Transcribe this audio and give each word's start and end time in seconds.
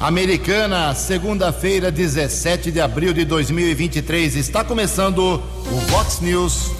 Americana, 0.00 0.94
segunda-feira, 0.94 1.92
17 1.92 2.72
de 2.72 2.80
abril 2.80 3.12
de 3.12 3.22
2023. 3.26 4.34
Está 4.34 4.64
começando 4.64 5.18
o 5.18 5.76
Vox 5.90 6.20
News. 6.22 6.70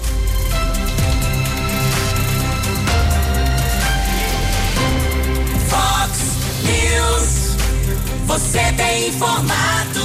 Vox 5.69 6.19
News. 6.63 7.55
Você 8.25 8.73
tem 8.75 9.09
informado. 9.09 10.01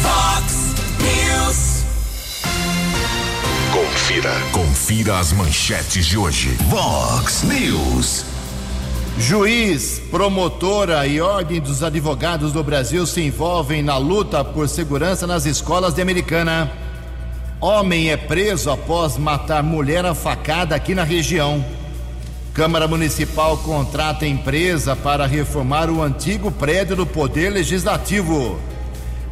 Vox 0.00 0.74
News. 0.98 1.84
Confira. 3.70 4.32
Confira 4.50 5.18
as 5.18 5.30
manchetes 5.34 6.06
de 6.06 6.16
hoje. 6.16 6.56
Vox 6.70 7.42
News. 7.42 8.29
Juiz, 9.18 10.00
promotora 10.10 11.06
e 11.06 11.20
Ordem 11.20 11.60
dos 11.60 11.82
Advogados 11.82 12.52
do 12.52 12.62
Brasil 12.62 13.06
se 13.06 13.20
envolvem 13.20 13.82
na 13.82 13.96
luta 13.96 14.42
por 14.44 14.68
segurança 14.68 15.26
nas 15.26 15.44
escolas 15.44 15.94
de 15.94 16.00
Americana. 16.00 16.70
Homem 17.60 18.10
é 18.10 18.16
preso 18.16 18.70
após 18.70 19.18
matar 19.18 19.62
mulher 19.62 20.06
a 20.06 20.14
facada 20.14 20.74
aqui 20.74 20.94
na 20.94 21.04
região. 21.04 21.62
Câmara 22.54 22.88
Municipal 22.88 23.58
contrata 23.58 24.26
empresa 24.26 24.96
para 24.96 25.26
reformar 25.26 25.90
o 25.90 26.02
antigo 26.02 26.50
prédio 26.50 26.96
do 26.96 27.06
Poder 27.06 27.50
Legislativo. 27.50 28.58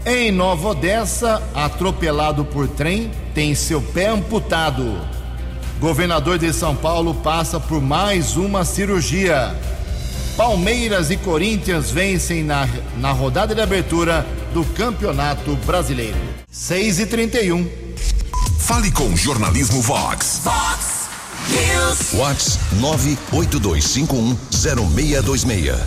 Em 0.05 0.31
Nova 0.31 0.69
Odessa, 0.69 1.42
atropelado 1.55 2.45
por 2.45 2.69
trem, 2.69 3.11
tem 3.34 3.55
seu 3.55 3.81
pé 3.81 4.09
amputado. 4.09 5.18
Governador 5.81 6.39
de 6.39 6.53
São 6.53 6.75
Paulo 6.75 7.15
passa 7.15 7.61
por 7.61 7.81
mais 7.81 8.37
uma 8.37 8.65
cirurgia. 8.65 9.55
Palmeiras 10.37 11.09
e 11.11 11.17
Corinthians 11.17 11.93
vencem 11.93 12.43
na, 12.43 12.69
na 12.97 13.13
rodada 13.13 13.55
de 13.55 13.61
abertura 13.61 14.27
do 14.53 14.65
Campeonato 14.65 15.55
Brasileiro. 15.65 16.17
6 16.51 16.98
e 17.01 17.07
31 17.07 17.69
Fale 18.59 18.91
com 18.91 19.05
o 19.05 19.17
Jornalismo 19.17 19.81
Vox. 19.81 20.41
Vox 20.43 21.09
News. 21.48 22.11
Vox 22.13 22.59
982510626. 23.33 25.79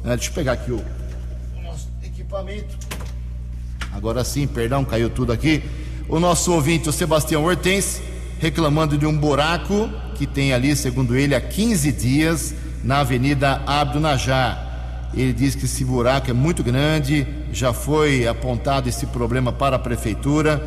Uh, 0.04 0.08
deixa 0.08 0.30
eu 0.30 0.34
pegar 0.34 0.52
aqui 0.52 0.72
o, 0.72 0.76
o 0.76 1.62
nosso 1.62 1.88
equipamento. 2.02 2.76
Agora 3.92 4.22
sim, 4.24 4.46
perdão, 4.46 4.84
caiu 4.84 5.10
tudo 5.10 5.32
aqui. 5.32 5.62
O 6.08 6.18
nosso 6.18 6.52
ouvinte, 6.52 6.88
o 6.88 6.92
Sebastião 6.92 7.44
Hortense, 7.44 8.00
reclamando 8.38 8.96
de 8.96 9.06
um 9.06 9.16
buraco 9.16 9.90
que 10.14 10.26
tem 10.26 10.52
ali, 10.52 10.74
segundo 10.74 11.16
ele, 11.16 11.34
há 11.34 11.40
15 11.40 11.92
dias 11.92 12.54
na 12.82 13.00
Avenida 13.00 13.62
Abdo 13.66 14.00
Najar. 14.00 15.10
Ele 15.14 15.32
diz 15.32 15.54
que 15.54 15.64
esse 15.64 15.84
buraco 15.84 16.30
é 16.30 16.32
muito 16.32 16.62
grande, 16.62 17.26
já 17.52 17.72
foi 17.72 18.26
apontado 18.26 18.88
esse 18.88 19.06
problema 19.06 19.52
para 19.52 19.76
a 19.76 19.78
prefeitura, 19.78 20.62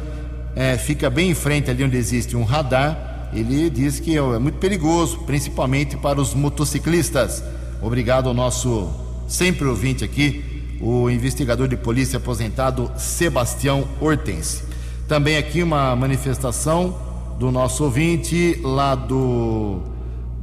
é, 0.56 0.78
fica 0.78 1.10
bem 1.10 1.32
em 1.32 1.34
frente 1.34 1.70
ali 1.70 1.84
onde 1.84 1.98
existe 1.98 2.36
um 2.36 2.44
radar. 2.44 3.30
Ele 3.34 3.70
diz 3.70 4.00
que 4.00 4.18
é 4.18 4.40
muito 4.40 4.58
perigoso, 4.58 5.20
principalmente 5.20 5.96
para 5.96 6.20
os 6.20 6.34
motociclistas. 6.34 7.44
Obrigado 7.82 8.28
ao 8.28 8.34
nosso 8.34 8.90
sempre 9.28 9.66
ouvinte 9.66 10.04
aqui, 10.04 10.78
o 10.82 11.10
investigador 11.10 11.68
de 11.68 11.78
polícia 11.78 12.18
aposentado 12.18 12.92
Sebastião 12.98 13.88
Hortense. 14.02 14.64
Também 15.08 15.38
aqui 15.38 15.64
uma 15.64 15.96
manifestação 15.96 16.98
do 17.40 17.52
nosso 17.52 17.84
ouvinte 17.86 18.60
lá 18.64 18.94
do, 18.94 19.80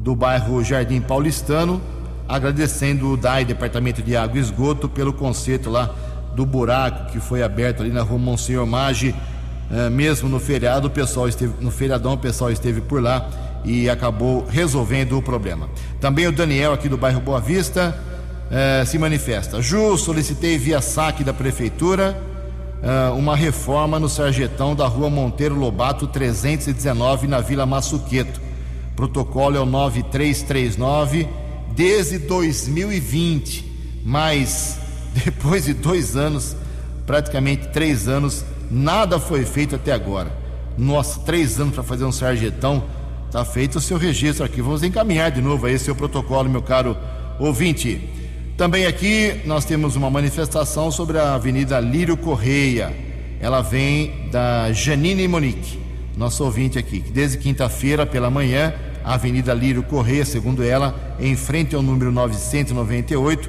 do 0.00 0.16
bairro 0.16 0.64
Jardim 0.64 1.00
Paulistano, 1.00 1.80
agradecendo 2.26 3.12
o 3.12 3.16
DAI, 3.16 3.44
Departamento 3.44 4.02
de 4.02 4.16
Água 4.16 4.38
e 4.38 4.40
Esgoto, 4.40 4.88
pelo 4.88 5.12
conserto 5.12 5.70
lá 5.70 5.94
do 6.34 6.46
buraco 6.46 7.12
que 7.12 7.20
foi 7.20 7.42
aberto 7.42 7.82
ali 7.82 7.90
na 7.90 8.02
rua 8.02 8.19
Monsenhor 8.19 8.66
Maggi, 8.66 9.14
mesmo 9.92 10.28
no 10.28 10.40
feriado, 10.40 10.88
o 10.88 10.90
pessoal 10.90 11.28
esteve, 11.28 11.52
no 11.60 11.70
feriadão 11.70 12.14
o 12.14 12.18
pessoal 12.18 12.50
esteve 12.50 12.80
por 12.80 13.02
lá 13.02 13.28
e 13.64 13.88
acabou 13.88 14.46
resolvendo 14.46 15.18
o 15.18 15.22
problema. 15.22 15.68
Também 16.00 16.26
o 16.26 16.32
Daniel 16.32 16.72
aqui 16.72 16.88
do 16.88 16.96
bairro 16.96 17.20
Boa 17.20 17.40
Vista 17.40 17.94
eh, 18.50 18.84
se 18.86 18.98
manifesta. 18.98 19.60
Ju, 19.60 19.98
solicitei 19.98 20.56
via 20.56 20.80
saque 20.80 21.22
da 21.22 21.34
prefeitura 21.34 22.18
uh, 22.82 23.14
uma 23.14 23.36
reforma 23.36 24.00
no 24.00 24.08
sarjetão 24.08 24.74
da 24.74 24.86
rua 24.86 25.10
Monteiro 25.10 25.54
Lobato 25.54 26.06
319 26.06 27.26
na 27.26 27.40
Vila 27.40 27.66
Massuqueto. 27.66 28.40
Protocolo 28.96 29.56
é 29.56 29.60
o 29.60 29.66
9339 29.66 31.28
desde 31.74 32.18
2020, 32.18 34.00
mas 34.04 34.78
depois 35.24 35.66
de 35.66 35.74
dois 35.74 36.16
anos, 36.16 36.56
praticamente 37.06 37.68
três 37.68 38.08
anos, 38.08 38.44
nada 38.70 39.19
foi 39.19 39.44
feito 39.44 39.75
até 39.75 39.93
agora. 39.93 40.31
Nossa, 40.76 41.20
três 41.20 41.59
anos 41.59 41.75
para 41.75 41.82
fazer 41.82 42.05
um 42.05 42.12
sarjetão, 42.12 42.85
tá 43.31 43.44
feito 43.44 43.76
o 43.76 43.81
seu 43.81 43.99
registro 43.99 44.44
aqui. 44.44 44.62
Vamos 44.62 44.82
encaminhar 44.82 45.31
de 45.31 45.41
novo 45.41 45.67
aí 45.67 45.79
seu 45.79 45.94
protocolo, 45.94 46.49
meu 46.49 46.62
caro 46.62 46.97
ouvinte. 47.38 48.09
Também 48.56 48.87
aqui 48.87 49.41
nós 49.44 49.65
temos 49.65 49.97
uma 49.97 50.11
manifestação 50.11 50.91
sobre 50.91 51.19
a 51.19 51.35
Avenida 51.35 51.79
Lírio 51.81 52.17
Correia. 52.17 52.94
Ela 53.41 53.61
vem 53.61 54.29
da 54.32 54.73
Janine 54.73 55.29
Monique, 55.29 55.79
nosso 56.17 56.44
ouvinte 56.44 56.79
aqui, 56.79 57.00
que 57.00 57.11
desde 57.11 57.38
quinta-feira 57.38 58.05
pela 58.05 58.29
manhã, 58.29 58.75
a 59.05 59.15
Avenida 59.15 59.55
Lírio 59.55 59.85
Correia, 59.85 60.25
segundo 60.25 60.62
ela, 60.65 61.17
em 61.20 61.37
frente 61.37 61.75
ao 61.76 61.82
número 61.82 62.11
998, 62.11 63.49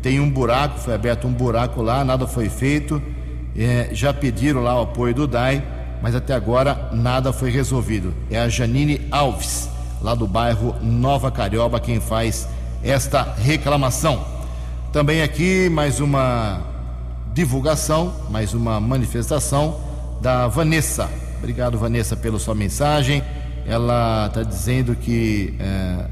tem 0.00 0.20
um 0.20 0.30
buraco, 0.30 0.78
foi 0.78 0.94
aberto 0.94 1.26
um 1.26 1.32
buraco 1.32 1.82
lá, 1.82 2.02
nada 2.04 2.26
foi 2.26 2.48
feito. 2.48 3.02
É, 3.58 3.88
já 3.92 4.12
pediram 4.12 4.62
lá 4.62 4.78
o 4.78 4.82
apoio 4.82 5.14
do 5.14 5.26
DAI, 5.26 5.64
mas 6.02 6.14
até 6.14 6.34
agora 6.34 6.90
nada 6.92 7.32
foi 7.32 7.50
resolvido. 7.50 8.12
É 8.30 8.38
a 8.38 8.48
Janine 8.48 9.06
Alves, 9.10 9.68
lá 10.02 10.14
do 10.14 10.26
bairro 10.26 10.74
Nova 10.82 11.30
Carioba, 11.30 11.80
quem 11.80 12.00
faz 12.00 12.48
esta 12.82 13.22
reclamação. 13.22 14.24
Também 14.92 15.22
aqui 15.22 15.68
mais 15.68 16.00
uma 16.00 16.60
divulgação, 17.32 18.14
mais 18.30 18.54
uma 18.54 18.80
manifestação 18.80 19.80
da 20.20 20.46
Vanessa. 20.48 21.10
Obrigado, 21.38 21.78
Vanessa, 21.78 22.16
pela 22.16 22.38
sua 22.38 22.54
mensagem. 22.54 23.22
Ela 23.66 24.26
está 24.28 24.42
dizendo 24.42 24.94
que 24.94 25.54
é, 25.58 26.06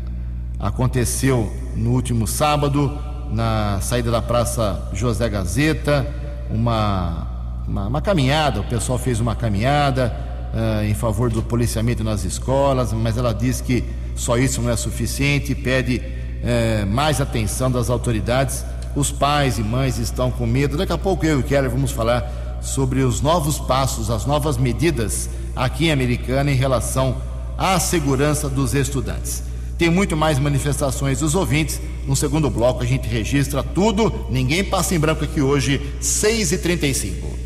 aconteceu 0.59 1.51
no 1.77 1.91
último 1.91 2.27
sábado, 2.27 2.99
na 3.31 3.79
saída 3.81 4.11
da 4.11 4.21
Praça 4.21 4.89
José 4.93 5.29
Gazeta, 5.29 6.07
uma, 6.51 7.27
uma, 7.67 7.87
uma 7.87 8.01
caminhada. 8.01 8.61
O 8.61 8.65
pessoal 8.65 8.99
fez 8.99 9.21
uma 9.21 9.35
caminhada 9.35 10.15
é, 10.55 10.89
em 10.89 10.95
favor 10.95 11.31
do 11.31 11.43
policiamento 11.43 12.05
nas 12.05 12.25
escolas, 12.25 12.93
mas 12.93 13.17
ela 13.17 13.33
diz 13.33 13.61
que 13.61 13.85
só 14.15 14.37
isso 14.39 14.63
não 14.63 14.71
é 14.71 14.77
suficiente 14.77 15.55
pede 15.55 16.01
é, 16.43 16.85
mais 16.85 17.21
atenção 17.21 17.71
das 17.71 17.91
autoridades. 17.91 18.65
Os 18.95 19.11
pais 19.11 19.59
e 19.59 19.63
mães 19.63 19.99
estão 19.99 20.31
com 20.31 20.47
medo. 20.47 20.77
Daqui 20.77 20.93
a 20.93 20.99
pouco 20.99 21.27
eu 21.27 21.39
e 21.39 21.41
o 21.41 21.43
Keller 21.43 21.71
vamos 21.71 21.91
falar 21.91 22.59
sobre 22.61 23.01
os 23.01 23.21
novos 23.21 23.59
passos, 23.59 24.11
as 24.11 24.25
novas 24.25 24.57
medidas 24.57 25.29
aqui 25.57 25.87
em 25.87 25.93
Americana 25.93 26.51
em 26.51 26.55
relação 26.55 27.17
à 27.59 27.79
segurança 27.81 28.49
dos 28.49 28.75
estudantes. 28.75 29.43
Tem 29.77 29.91
muito 29.91 30.17
mais 30.17 30.39
manifestações 30.39 31.19
dos 31.19 31.35
ouvintes. 31.35 31.81
No 32.07 32.15
segundo 32.15 32.49
bloco 32.49 32.83
a 32.83 32.87
gente 32.87 33.09
registra 33.09 33.63
tudo. 33.63 34.27
Ninguém 34.31 34.63
passa 34.63 34.95
em 34.95 35.01
branco 35.01 35.25
aqui 35.25 35.41
hoje, 35.41 35.81
6h35. 36.01 37.44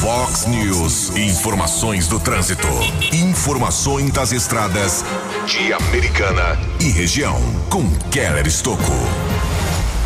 Fox 0.00 0.46
News, 0.46 1.14
informações 1.14 2.08
do 2.08 2.18
trânsito. 2.18 2.66
Informações 3.12 4.10
das 4.10 4.32
estradas 4.32 5.04
de 5.44 5.74
Americana 5.74 6.58
e 6.80 6.88
região. 6.88 7.38
Com 7.68 7.86
Keller 8.10 8.46
Estocco. 8.46 8.94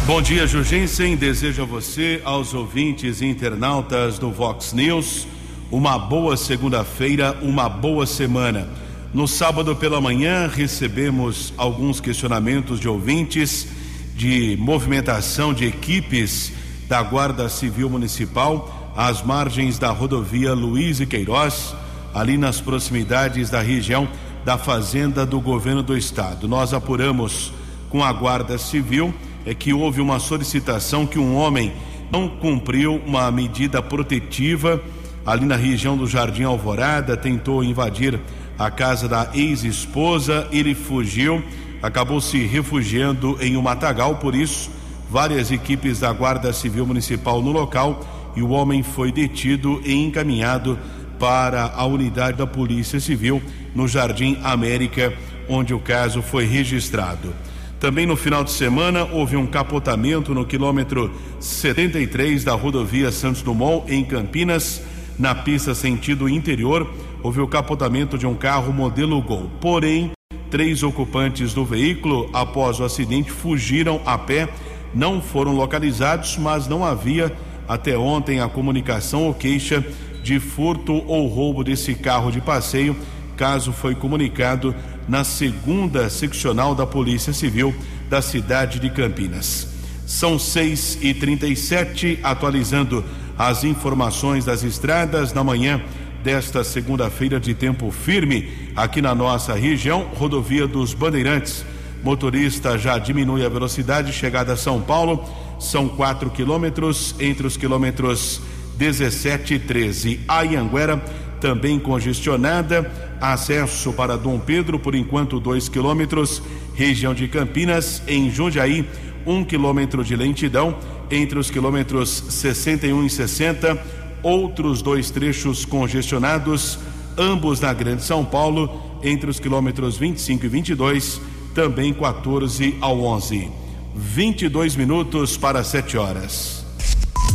Bom 0.05 0.21
dia, 0.21 0.49
Jurgensen. 0.49 1.15
Desejo 1.15 1.63
a 1.63 1.65
você, 1.65 2.21
aos 2.25 2.53
ouvintes 2.55 3.21
e 3.21 3.27
internautas 3.27 4.19
do 4.19 4.33
Vox 4.33 4.73
News, 4.73 5.29
uma 5.71 5.97
boa 5.97 6.37
segunda-feira, 6.37 7.39
uma 7.41 7.69
boa 7.69 8.05
semana. 8.05 8.69
No 9.13 9.29
sábado 9.29 9.77
pela 9.77 10.01
manhã, 10.01 10.51
recebemos 10.53 11.55
alguns 11.57 12.01
questionamentos 12.01 12.81
de 12.81 12.89
ouvintes 12.89 13.69
de 14.17 14.57
movimentação 14.59 15.55
de 15.55 15.67
equipes 15.67 16.53
da 16.89 17.01
Guarda 17.01 17.49
Civil 17.49 17.89
Municipal 17.89 18.84
às 18.97 19.23
margens 19.23 19.79
da 19.79 19.91
rodovia 19.91 20.53
Luiz 20.55 21.01
e 21.01 21.07
Queiroz, 21.07 21.75
ali 22.15 22.37
nas 22.37 22.61
proximidades 22.61 23.51
da 23.51 23.61
região 23.61 24.09
da 24.45 24.57
Fazenda 24.57 25.27
do 25.27 25.41
Governo 25.41 25.83
do 25.83 25.97
Estado. 25.97 26.47
Nós 26.47 26.73
apuramos 26.73 27.53
com 27.91 28.05
a 28.05 28.13
Guarda 28.13 28.59
Civil 28.59 29.13
é 29.47 29.55
que 29.55 29.73
houve 29.73 30.01
uma 30.01 30.19
solicitação 30.19 31.07
que 31.07 31.19
um 31.19 31.37
homem 31.37 31.73
não 32.11 32.29
cumpriu 32.29 33.01
uma 33.07 33.31
medida 33.31 33.83
protetiva 33.83 34.81
ali 35.27 35.45
na 35.45 35.57
região 35.57 35.97
do 35.97 36.07
Jardim 36.07 36.45
Alvorada, 36.45 37.17
tentou 37.17 37.65
invadir 37.65 38.21
a 38.59 38.71
casa 38.71 39.09
da 39.09 39.31
ex-esposa, 39.35 40.47
ele 40.53 40.75
fugiu, 40.75 41.43
acabou 41.83 42.21
se 42.21 42.45
refugiando 42.45 43.37
em 43.41 43.57
um 43.57 43.63
matagal, 43.63 44.17
por 44.17 44.35
isso, 44.35 44.71
várias 45.11 45.51
equipes 45.51 46.01
da 46.01 46.13
Guarda 46.13 46.53
Civil 46.53 46.87
Municipal 46.87 47.43
no 47.43 47.53
local 47.53 48.01
e 48.37 48.43
o 48.43 48.51
homem 48.51 48.83
foi 48.83 49.13
detido 49.13 49.81
e 49.85 49.95
encaminhado 49.95 50.79
para 51.19 51.73
a 51.75 51.85
unidade 51.85 52.39
da 52.39 52.47
Polícia 52.47 53.01
Civil 53.01 53.43
no 53.75 53.87
Jardim 53.87 54.39
América, 54.43 55.13
onde 55.49 55.73
o 55.73 55.79
caso 55.79 56.23
foi 56.23 56.45
registrado. 56.45 57.35
Também 57.79 58.07
no 58.07 58.17
final 58.17 58.43
de 58.43 58.51
semana 58.51 59.05
houve 59.05 59.37
um 59.37 59.47
capotamento 59.47 60.35
no 60.35 60.47
quilômetro 60.47 61.13
73 61.39 62.43
da 62.43 62.55
rodovia 62.55 63.13
Santos 63.13 63.43
Dumont, 63.43 63.93
em 63.93 64.05
Campinas, 64.05 64.83
na 65.19 65.35
pista 65.35 65.75
sentido 65.75 66.29
interior 66.29 66.91
houve 67.25 67.41
o 67.41 67.49
capotamento 67.49 68.19
de 68.19 68.27
um 68.27 68.35
carro 68.35 68.71
modelo 68.71 69.21
Gol. 69.23 69.51
Porém, 69.59 70.13
três 70.51 70.83
ocupantes 70.83 71.55
do 71.55 71.65
veículo, 71.65 72.29
após 72.35 72.79
o 72.79 72.85
acidente, 72.85 73.31
fugiram 73.31 73.99
a 74.05 74.19
pé, 74.19 74.47
não 74.93 75.23
foram 75.23 75.53
localizados, 75.53 76.37
mas 76.37 76.69
não 76.69 76.85
havia 76.85 77.33
até 77.69 77.97
ontem 77.97 78.41
a 78.41 78.49
comunicação 78.49 79.25
ou 79.25 79.35
queixa 79.35 79.85
de 80.23 80.41
furto 80.41 80.93
ou 81.07 81.27
roubo 81.27 81.63
desse 81.63 81.95
carro 81.95 82.31
de 82.31 82.41
passeio. 82.41 82.97
Caso 83.37 83.73
foi 83.73 83.95
comunicado 83.95 84.75
na 85.09 85.25
segunda 85.25 86.09
seccional 86.09 86.75
da 86.75 86.87
Polícia 86.87 87.33
Civil 87.33 87.75
da 88.09 88.23
cidade 88.23 88.79
de 88.79 88.89
Campinas. 88.91 89.69
São 90.07 90.39
seis 90.39 90.99
e 91.01 91.13
trinta 91.15 91.47
e 91.47 91.57
sete, 91.57 92.19
atualizando 92.23 93.05
as 93.37 93.65
informações 93.65 94.45
das 94.45 94.63
estradas 94.63 95.33
na 95.33 95.43
manhã 95.43 95.83
desta 96.23 96.63
segunda-feira 96.63 97.41
de 97.41 97.53
tempo 97.53 97.91
firme 97.91 98.49
aqui 98.77 99.03
na 99.03 99.15
nossa 99.15 99.55
região, 99.55 100.07
rodovia 100.15 100.67
dos 100.67 100.95
Bandeirantes. 100.95 101.65
Motorista 102.03 102.79
já 102.79 102.99
diminui 102.99 103.45
a 103.45 103.49
velocidade, 103.49 104.13
chegada 104.13 104.53
a 104.53 104.57
São 104.57 104.81
Paulo, 104.81 105.25
são 105.59 105.89
quatro 105.89 106.31
quilômetros 106.31 107.15
entre 107.19 107.47
os 107.47 107.57
quilômetros 107.57 108.41
17 108.77 109.55
e 109.55 109.59
13. 109.59 110.21
A 110.27 110.43
Ianguera 110.43 111.03
também 111.41 111.79
congestionada, 111.79 112.91
acesso 113.21 113.93
para 113.93 114.17
Dom 114.17 114.39
Pedro, 114.39 114.79
por 114.79 114.95
enquanto 114.95 115.39
dois 115.39 115.69
quilômetros, 115.69 116.43
região 116.75 117.13
de 117.13 117.29
Campinas, 117.29 118.03
em 118.09 118.31
Jundiaí, 118.31 118.89
um 119.27 119.45
quilômetro 119.45 120.05
de 120.05 120.17
lentidão 120.17 120.77
entre 121.11 121.39
os 121.39 121.51
quilômetros 121.51 122.25
61 122.29 123.05
e 123.05 123.11
60 123.11 124.05
outros 124.25 124.81
dois 124.81 125.11
trechos 125.11 125.67
congestionados, 125.67 126.79
ambos 127.17 127.61
na 127.61 127.73
Grande 127.75 128.03
São 128.03 128.25
Paulo, 128.25 128.99
entre 129.03 129.29
os 129.29 129.39
quilômetros 129.39 129.99
25 129.99 130.47
e 130.47 130.49
22, 130.49 131.21
também 131.55 131.93
14 131.93 132.77
ao 132.81 133.01
11. 133.03 133.64
22 133.95 134.75
minutos 134.75 135.37
para 135.37 135.63
7 135.63 135.97
horas. 135.97 136.65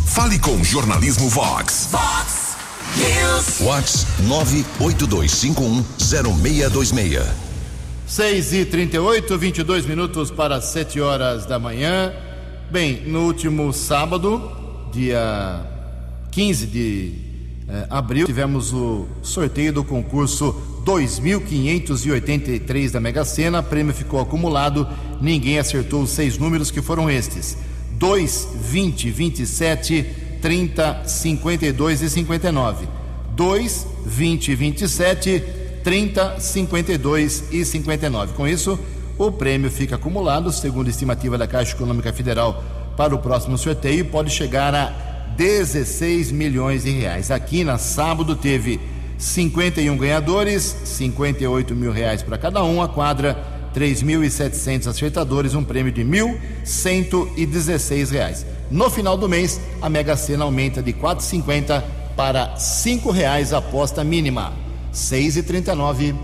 Fale 0.07 0.37
com 0.39 0.61
Jornalismo 0.61 1.29
Vox. 1.29 1.87
Vox 1.89 2.57
News. 2.97 3.61
Vox 3.61 4.05
982510626. 4.23 7.23
6 8.05 8.53
e 8.53 8.65
38 8.65 9.37
22 9.37 9.85
minutos 9.85 10.29
para 10.31 10.59
7 10.59 10.99
horas 10.99 11.45
da 11.45 11.57
manhã. 11.57 12.11
Bem, 12.69 13.03
no 13.07 13.21
último 13.21 13.71
sábado, 13.71 14.51
dia 14.91 15.65
15 16.31 16.67
de 16.67 17.13
eh, 17.69 17.87
abril, 17.89 18.25
tivemos 18.25 18.73
o 18.73 19.07
sorteio 19.21 19.71
do 19.71 19.83
concurso 19.83 20.68
2.583 20.85 22.91
da 22.91 22.99
Mega 22.99 23.25
Sena. 23.25 23.63
Prêmio 23.63 23.93
ficou 23.93 24.19
acumulado, 24.19 24.87
ninguém 25.21 25.59
acertou 25.59 26.01
os 26.03 26.09
seis 26.11 26.37
números 26.37 26.69
que 26.71 26.81
foram 26.81 27.09
estes: 27.09 27.57
2, 27.91 28.49
20, 28.55 29.11
27, 29.11 30.05
30, 30.41 31.03
52 31.05 32.01
e 32.01 32.09
59. 32.09 32.87
2, 33.35 33.87
20, 34.05 34.55
27, 34.55 35.43
30, 35.83 36.39
52 36.39 37.43
e 37.51 37.63
59. 37.63 38.33
Com 38.33 38.47
isso, 38.47 38.79
o 39.17 39.31
prêmio 39.31 39.71
fica 39.71 39.95
acumulado, 39.95 40.51
segundo 40.51 40.87
a 40.87 40.89
estimativa 40.89 41.37
da 41.37 41.47
Caixa 41.47 41.73
Econômica 41.73 42.11
Federal, 42.11 42.61
para 42.97 43.15
o 43.15 43.19
próximo 43.19 43.57
sorteio, 43.57 44.03
pode 44.05 44.29
chegar 44.29 44.75
a 44.75 44.87
16 45.37 46.33
milhões 46.33 46.83
de 46.83 46.91
reais. 46.91 47.31
Aqui 47.31 47.63
na 47.63 47.77
sábado 47.77 48.35
teve 48.35 48.77
51 49.19 49.95
ganhadores, 49.97 50.75
58 50.85 51.75
mil 51.75 51.91
reais 51.91 52.23
para 52.23 52.37
cada 52.37 52.63
um, 52.63 52.81
a 52.81 52.87
quadra 52.87 53.37
3.700 53.75 54.87
acertadores, 54.87 55.53
um 55.53 55.63
prêmio 55.63 55.91
de 55.91 56.03
1.116 56.03 58.11
reais. 58.11 58.45
No 58.71 58.89
final 58.89 59.17
do 59.17 59.27
mês, 59.27 59.59
a 59.81 59.89
Mega 59.89 60.15
Sena 60.15 60.45
aumenta 60.45 60.81
de 60.81 60.93
4,50 60.93 61.83
para 62.15 62.55
cinco 62.57 63.11
reais 63.11 63.51
a 63.53 63.57
aposta 63.57 64.01
mínima. 64.03 64.53
6,39. 64.93 66.15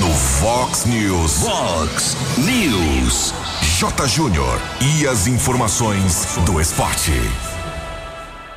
No 0.00 0.10
Fox 0.10 0.86
News. 0.86 1.38
Fox 1.38 2.16
News. 2.38 3.32
J. 3.78 4.08
Júnior. 4.08 4.60
E 4.80 5.06
as 5.06 5.26
informações 5.26 6.38
do 6.44 6.60
esporte. 6.60 7.12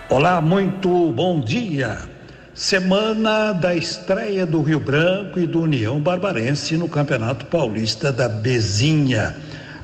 Olá, 0.10 0.42
muito 0.42 1.12
bom 1.12 1.40
dia. 1.40 2.17
Semana 2.58 3.54
da 3.54 3.76
estreia 3.76 4.44
do 4.44 4.64
Rio 4.64 4.80
Branco 4.80 5.40
e 5.40 5.46
do 5.46 5.62
União 5.62 6.00
Barbarense 6.00 6.76
no 6.76 6.90
Campeonato 6.90 7.46
Paulista 7.46 8.12
da 8.12 8.28
Bezinha 8.28 9.36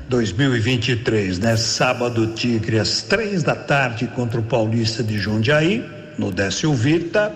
2023, 0.08 1.38
né? 1.38 1.56
Sábado, 1.56 2.26
Tigre, 2.34 2.80
às 2.80 3.00
três 3.00 3.44
da 3.44 3.54
tarde 3.54 4.08
contra 4.08 4.40
o 4.40 4.42
Paulista 4.42 5.04
de 5.04 5.16
Jundiaí, 5.16 5.88
no 6.18 6.32
Décio 6.32 6.74
Vita. 6.74 7.32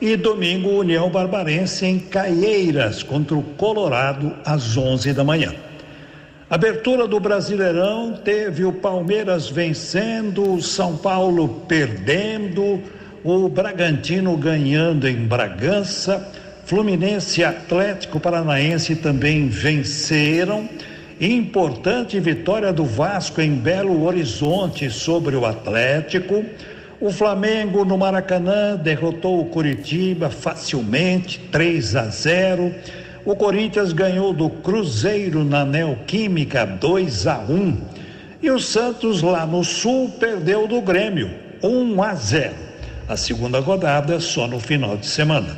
E 0.00 0.16
domingo, 0.16 0.70
União 0.70 1.10
Barbarense 1.10 1.84
em 1.84 1.98
Caieiras 1.98 3.02
contra 3.02 3.36
o 3.36 3.42
Colorado 3.42 4.34
às 4.42 4.74
onze 4.78 5.12
da 5.12 5.22
manhã. 5.22 5.54
Abertura 6.48 7.06
do 7.06 7.20
Brasileirão 7.20 8.18
teve 8.24 8.64
o 8.64 8.72
Palmeiras 8.72 9.50
vencendo, 9.50 10.54
o 10.54 10.62
São 10.62 10.96
Paulo 10.96 11.62
perdendo, 11.68 12.80
o 13.24 13.48
Bragantino 13.48 14.36
ganhando 14.36 15.08
em 15.08 15.26
Bragança, 15.26 16.28
Fluminense 16.64 17.40
e 17.40 17.44
Atlético 17.44 18.18
Paranaense 18.18 18.96
também 18.96 19.48
venceram. 19.48 20.68
Importante 21.20 22.18
vitória 22.18 22.72
do 22.72 22.84
Vasco 22.84 23.40
em 23.40 23.54
Belo 23.54 24.04
Horizonte 24.04 24.90
sobre 24.90 25.36
o 25.36 25.46
Atlético. 25.46 26.44
O 27.00 27.12
Flamengo 27.12 27.84
no 27.84 27.96
Maracanã 27.96 28.76
derrotou 28.76 29.40
o 29.40 29.46
Curitiba 29.46 30.30
facilmente, 30.30 31.38
3 31.50 31.96
a 31.96 32.04
0. 32.06 32.74
O 33.24 33.36
Corinthians 33.36 33.92
ganhou 33.92 34.32
do 34.32 34.50
Cruzeiro 34.50 35.44
na 35.44 35.64
Neoquímica 35.64 36.66
2 36.66 37.26
a 37.28 37.38
1 37.38 37.76
e 38.42 38.50
o 38.50 38.58
Santos 38.58 39.22
lá 39.22 39.46
no 39.46 39.62
Sul 39.62 40.10
perdeu 40.18 40.66
do 40.66 40.80
Grêmio 40.80 41.30
1 41.62 42.02
a 42.02 42.14
0. 42.14 42.71
A 43.08 43.16
segunda 43.16 43.58
rodada 43.60 44.20
só 44.20 44.46
no 44.46 44.60
final 44.60 44.96
de 44.96 45.06
semana. 45.06 45.56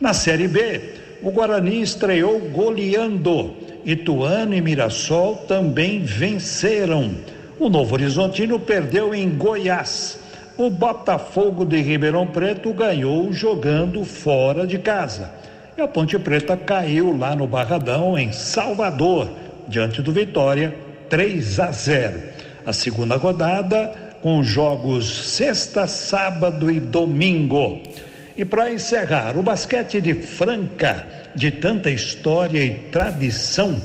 Na 0.00 0.12
Série 0.12 0.48
B, 0.48 0.80
o 1.22 1.30
Guarani 1.30 1.80
estreou 1.80 2.38
goleando. 2.50 3.54
Ituano 3.84 4.54
e 4.54 4.60
Mirassol 4.60 5.36
também 5.48 6.00
venceram. 6.02 7.14
O 7.58 7.68
Novo 7.68 7.94
Horizontino 7.94 8.58
perdeu 8.58 9.14
em 9.14 9.30
Goiás. 9.30 10.18
O 10.56 10.68
Botafogo 10.68 11.64
de 11.64 11.80
Ribeirão 11.80 12.26
Preto 12.26 12.72
ganhou 12.72 13.32
jogando 13.32 14.04
fora 14.04 14.66
de 14.66 14.78
casa. 14.78 15.30
E 15.76 15.80
a 15.80 15.88
Ponte 15.88 16.18
Preta 16.18 16.56
caiu 16.56 17.16
lá 17.16 17.34
no 17.34 17.46
Barradão, 17.46 18.18
em 18.18 18.32
Salvador, 18.32 19.30
diante 19.66 20.02
do 20.02 20.12
Vitória, 20.12 20.74
3 21.08 21.60
a 21.60 21.70
0. 21.70 22.22
A 22.66 22.72
segunda 22.72 23.16
rodada 23.16 23.92
com 24.22 24.42
jogos 24.42 25.34
sexta, 25.34 25.86
sábado 25.86 26.70
e 26.70 26.80
domingo. 26.80 27.82
E 28.36 28.44
para 28.44 28.72
encerrar, 28.72 29.36
o 29.36 29.42
basquete 29.42 30.00
de 30.00 30.14
Franca, 30.14 31.06
de 31.34 31.50
tanta 31.50 31.90
história 31.90 32.64
e 32.64 32.74
tradição, 32.90 33.80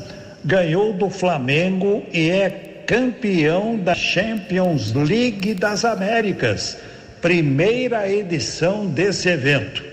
ganhou 0.46 0.94
do 0.94 1.10
Flamengo 1.10 2.04
e 2.14 2.30
é 2.30 2.50
campeão 2.86 3.78
da 3.78 3.94
Champions 3.96 4.94
League 4.94 5.54
das 5.56 5.84
Américas, 5.84 6.78
primeira 7.22 8.10
edição 8.10 8.86
desse 8.86 9.28
evento 9.28 9.88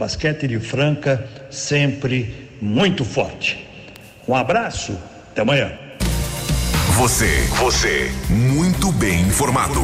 basquete 0.00 0.48
de 0.48 0.58
Franca 0.58 1.22
sempre 1.50 2.48
muito 2.58 3.04
forte. 3.04 3.68
Um 4.26 4.34
abraço, 4.34 4.98
até 5.30 5.42
amanhã. 5.42 5.89
Você, 6.96 7.46
você, 7.58 8.10
muito 8.28 8.92
bem 8.92 9.20
informado. 9.22 9.80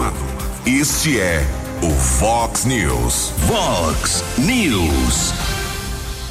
Este 0.66 1.20
é 1.20 1.44
o 1.82 1.90
Fox 1.90 2.64
News. 2.64 3.32
Fox 3.46 4.24
News. 4.38 5.32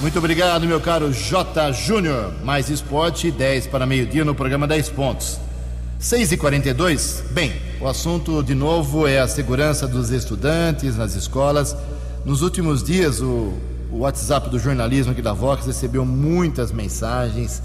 Muito 0.02 0.20
obrigado, 0.20 0.68
meu 0.68 0.82
caro 0.82 1.12
J. 1.12 1.72
Júnior. 1.72 2.34
Mais 2.44 2.70
esporte, 2.70 3.32
10 3.32 3.68
para 3.68 3.86
meio-dia 3.86 4.26
no 4.26 4.36
programa 4.36 4.68
10 4.68 4.90
pontos. 4.90 5.40
6 6.00 6.34
e 6.34 6.38
42 6.38 7.24
bem, 7.32 7.54
o 7.80 7.88
assunto 7.88 8.44
de 8.44 8.54
novo 8.54 9.08
é 9.08 9.20
a 9.20 9.28
segurança 9.28 9.88
dos 9.88 10.12
estudantes 10.12 10.98
nas 10.98 11.16
escolas. 11.16 11.76
Nos 12.26 12.42
últimos 12.42 12.84
dias, 12.84 13.22
o 13.22 13.54
o 13.96 14.00
WhatsApp 14.00 14.50
do 14.50 14.60
jornalismo 14.60 15.14
aqui 15.14 15.22
da 15.22 15.32
Vox 15.32 15.66
recebeu 15.66 16.06
muitas 16.06 16.70
mensagens. 16.70 17.64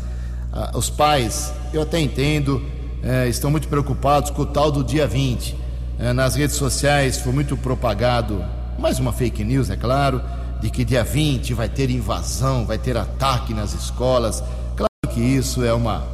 Ah, 0.53 0.71
os 0.75 0.89
pais, 0.89 1.53
eu 1.73 1.83
até 1.83 1.99
entendo, 1.99 2.63
eh, 3.03 3.29
estão 3.29 3.51
muito 3.51 3.69
preocupados 3.69 4.31
com 4.31 4.43
o 4.43 4.47
tal 4.47 4.71
do 4.71 4.85
dia 4.85 5.07
20. 5.07 5.57
Eh, 5.99 6.13
nas 6.13 6.35
redes 6.35 6.57
sociais 6.57 7.19
foi 7.19 7.33
muito 7.33 7.57
propagado, 7.57 8.45
mais 8.79 8.99
uma 8.99 9.13
fake 9.13 9.45
news, 9.45 9.71
é 9.71 9.77
claro, 9.77 10.23
de 10.61 10.71
que 10.71 10.85
dia 10.85 11.03
20 11.03 11.55
vai 11.55 11.69
ter 11.69 11.91
invasão, 11.91 12.67
vai 12.67 12.79
ter 12.79 12.97
ataque 12.97 13.55
nas 13.55 13.75
escolas. 13.75 14.43
Claro 14.77 15.15
que 15.15 15.21
isso 15.21 15.65
é 15.65 15.73
uma, 15.73 16.05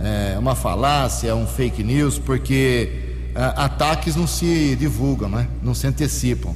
é 0.00 0.38
uma 0.38 0.54
falácia, 0.54 1.28
é 1.28 1.34
um 1.34 1.46
fake 1.46 1.82
news, 1.82 2.18
porque 2.18 3.06
ah, 3.34 3.64
ataques 3.64 4.16
não 4.16 4.26
se 4.26 4.76
divulgam, 4.76 5.28
né? 5.28 5.48
não 5.62 5.74
se 5.74 5.86
antecipam. 5.86 6.54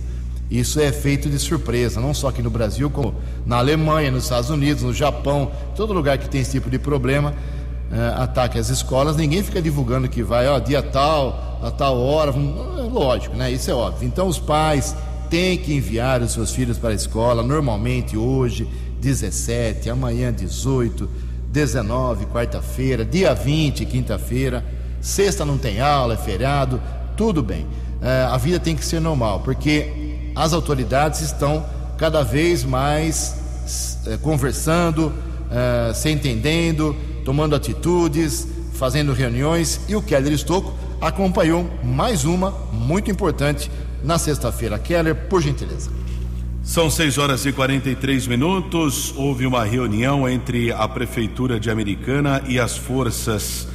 Isso 0.50 0.80
é 0.80 0.90
feito 0.90 1.28
de 1.30 1.38
surpresa, 1.38 2.00
não 2.00 2.12
só 2.12 2.28
aqui 2.28 2.42
no 2.42 2.50
Brasil, 2.50 2.90
como 2.90 3.14
na 3.46 3.58
Alemanha, 3.58 4.10
nos 4.10 4.24
Estados 4.24 4.50
Unidos, 4.50 4.82
no 4.82 4.92
Japão, 4.92 5.52
todo 5.76 5.92
lugar 5.92 6.18
que 6.18 6.28
tem 6.28 6.40
esse 6.40 6.50
tipo 6.50 6.68
de 6.68 6.78
problema, 6.78 7.34
é, 7.90 8.22
ataque 8.22 8.58
às 8.58 8.68
escolas, 8.68 9.16
ninguém 9.16 9.42
fica 9.42 9.60
divulgando 9.60 10.08
que 10.08 10.22
vai, 10.22 10.46
ó, 10.46 10.58
dia 10.58 10.82
tal, 10.82 11.58
a 11.62 11.70
tal 11.70 11.98
hora, 11.98 12.30
é 12.30 12.82
lógico, 12.82 13.36
né? 13.36 13.50
Isso 13.50 13.70
é 13.70 13.74
óbvio. 13.74 14.06
Então 14.06 14.28
os 14.28 14.38
pais 14.38 14.94
têm 15.28 15.58
que 15.58 15.74
enviar 15.74 16.22
os 16.22 16.32
seus 16.32 16.52
filhos 16.52 16.78
para 16.78 16.90
a 16.90 16.94
escola, 16.94 17.42
normalmente 17.42 18.16
hoje, 18.16 18.68
17, 19.00 19.90
amanhã 19.90 20.32
18, 20.32 21.08
19, 21.48 22.26
quarta-feira, 22.26 23.04
dia 23.04 23.34
20, 23.34 23.84
quinta-feira, 23.86 24.64
sexta 25.00 25.44
não 25.44 25.58
tem 25.58 25.80
aula, 25.80 26.14
é 26.14 26.16
feriado, 26.16 26.80
tudo 27.16 27.42
bem. 27.42 27.66
É, 28.00 28.22
a 28.30 28.36
vida 28.36 28.58
tem 28.60 28.76
que 28.76 28.84
ser 28.84 29.00
normal, 29.00 29.40
porque 29.40 30.30
as 30.34 30.52
autoridades 30.52 31.20
estão 31.20 31.64
cada 31.98 32.22
vez 32.22 32.64
mais 32.64 33.36
é, 34.06 34.16
conversando, 34.16 35.12
é, 35.50 35.92
se 35.92 36.08
entendendo, 36.10 36.96
tomando 37.24 37.54
atitudes, 37.54 38.46
fazendo 38.72 39.12
reuniões 39.12 39.80
e 39.88 39.94
o 39.94 40.02
Keller 40.02 40.32
Estocco 40.32 40.72
acompanhou 41.00 41.68
mais 41.82 42.24
uma 42.24 42.50
muito 42.72 43.10
importante 43.10 43.70
na 44.02 44.18
sexta-feira. 44.18 44.78
Keller, 44.78 45.14
por 45.14 45.42
gentileza. 45.42 45.90
São 46.62 46.90
6 46.90 47.18
horas 47.18 47.46
e 47.46 47.52
43 47.52 48.26
minutos. 48.26 49.14
Houve 49.16 49.46
uma 49.46 49.64
reunião 49.64 50.28
entre 50.28 50.70
a 50.72 50.86
Prefeitura 50.86 51.58
de 51.58 51.70
Americana 51.70 52.42
e 52.46 52.60
as 52.60 52.76
forças 52.76 53.66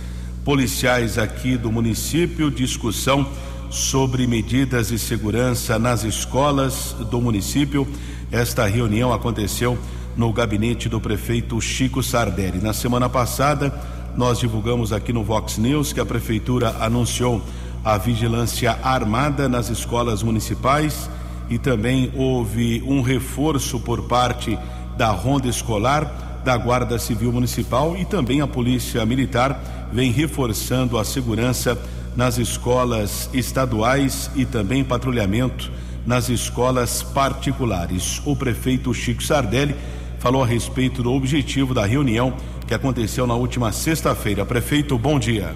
policiais 0.43 1.17
aqui 1.17 1.57
do 1.57 1.71
município. 1.71 2.51
Discussão 2.51 3.27
sobre 3.71 4.27
medidas 4.27 4.89
de 4.89 4.99
segurança 4.99 5.79
nas 5.79 6.03
escolas 6.03 6.95
do 7.11 7.19
município. 7.19 7.87
Esta 8.31 8.65
reunião 8.67 9.11
aconteceu 9.11 9.77
no 10.15 10.31
gabinete 10.31 10.87
do 10.87 10.99
prefeito 10.99 11.59
Chico 11.59 12.01
Sardelli. 12.01 12.59
Na 12.61 12.73
semana 12.73 13.09
passada, 13.09 13.73
nós 14.15 14.39
divulgamos 14.39 14.93
aqui 14.93 15.11
no 15.11 15.23
Vox 15.23 15.57
News 15.57 15.91
que 15.91 15.99
a 15.99 16.05
prefeitura 16.05 16.75
anunciou 16.79 17.41
a 17.83 17.97
vigilância 17.97 18.77
armada 18.81 19.49
nas 19.49 19.69
escolas 19.69 20.23
municipais 20.23 21.09
e 21.49 21.57
também 21.57 22.11
houve 22.15 22.81
um 22.87 23.01
reforço 23.01 23.79
por 23.79 24.03
parte 24.03 24.57
da 24.97 25.11
Ronda 25.11 25.47
Escolar, 25.47 26.41
da 26.43 26.55
Guarda 26.57 26.97
Civil 26.97 27.31
Municipal 27.31 27.95
e 27.97 28.05
também 28.05 28.41
a 28.41 28.47
Polícia 28.47 29.05
Militar 29.05 29.89
vem 29.91 30.11
reforçando 30.11 30.97
a 30.97 31.03
segurança 31.03 31.77
nas 32.15 32.37
escolas 32.37 33.29
estaduais 33.33 34.31
e 34.35 34.45
também 34.45 34.83
patrulhamento 34.83 35.71
nas 36.05 36.29
escolas 36.29 37.03
particulares. 37.03 38.21
O 38.25 38.35
prefeito 38.35 38.93
Chico 38.93 39.23
Sardelli 39.23 39.75
falou 40.19 40.43
a 40.43 40.45
respeito 40.45 41.03
do 41.03 41.11
objetivo 41.11 41.73
da 41.73 41.85
reunião 41.85 42.33
que 42.67 42.73
aconteceu 42.73 43.27
na 43.27 43.35
última 43.35 43.71
sexta-feira. 43.71 44.45
Prefeito, 44.45 44.97
bom 44.97 45.19
dia. 45.19 45.55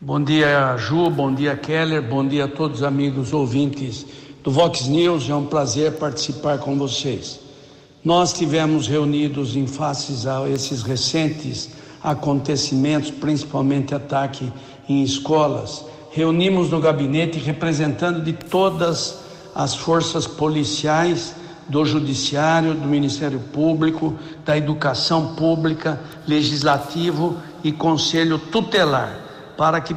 Bom 0.00 0.20
dia, 0.20 0.76
Ju, 0.76 1.08
bom 1.10 1.32
dia, 1.32 1.56
Keller, 1.56 2.02
bom 2.02 2.26
dia 2.26 2.46
a 2.46 2.48
todos 2.48 2.78
os 2.78 2.82
amigos 2.84 3.32
ouvintes 3.32 4.04
do 4.42 4.50
Vox 4.50 4.88
News. 4.88 5.30
É 5.30 5.34
um 5.34 5.46
prazer 5.46 5.92
participar 5.92 6.58
com 6.58 6.76
vocês. 6.76 7.38
Nós 8.04 8.32
tivemos 8.32 8.88
reunidos 8.88 9.54
em 9.54 9.64
faces 9.64 10.26
a 10.26 10.48
esses 10.48 10.82
recentes 10.82 11.70
acontecimentos, 12.02 13.12
principalmente 13.12 13.94
ataque 13.94 14.52
em 14.88 15.04
escolas. 15.04 15.84
Reunimos 16.10 16.68
no 16.68 16.80
gabinete 16.80 17.38
representando 17.38 18.24
de 18.24 18.32
todas 18.32 19.20
as 19.54 19.76
forças 19.76 20.26
policiais, 20.26 21.34
do 21.68 21.84
Judiciário, 21.84 22.74
do 22.74 22.86
Ministério 22.86 23.38
Público, 23.38 24.14
da 24.44 24.56
Educação 24.56 25.34
Pública, 25.34 26.00
Legislativo 26.26 27.36
e 27.62 27.72
Conselho 27.72 28.38
Tutelar, 28.38 29.16
para 29.56 29.80
que 29.80 29.94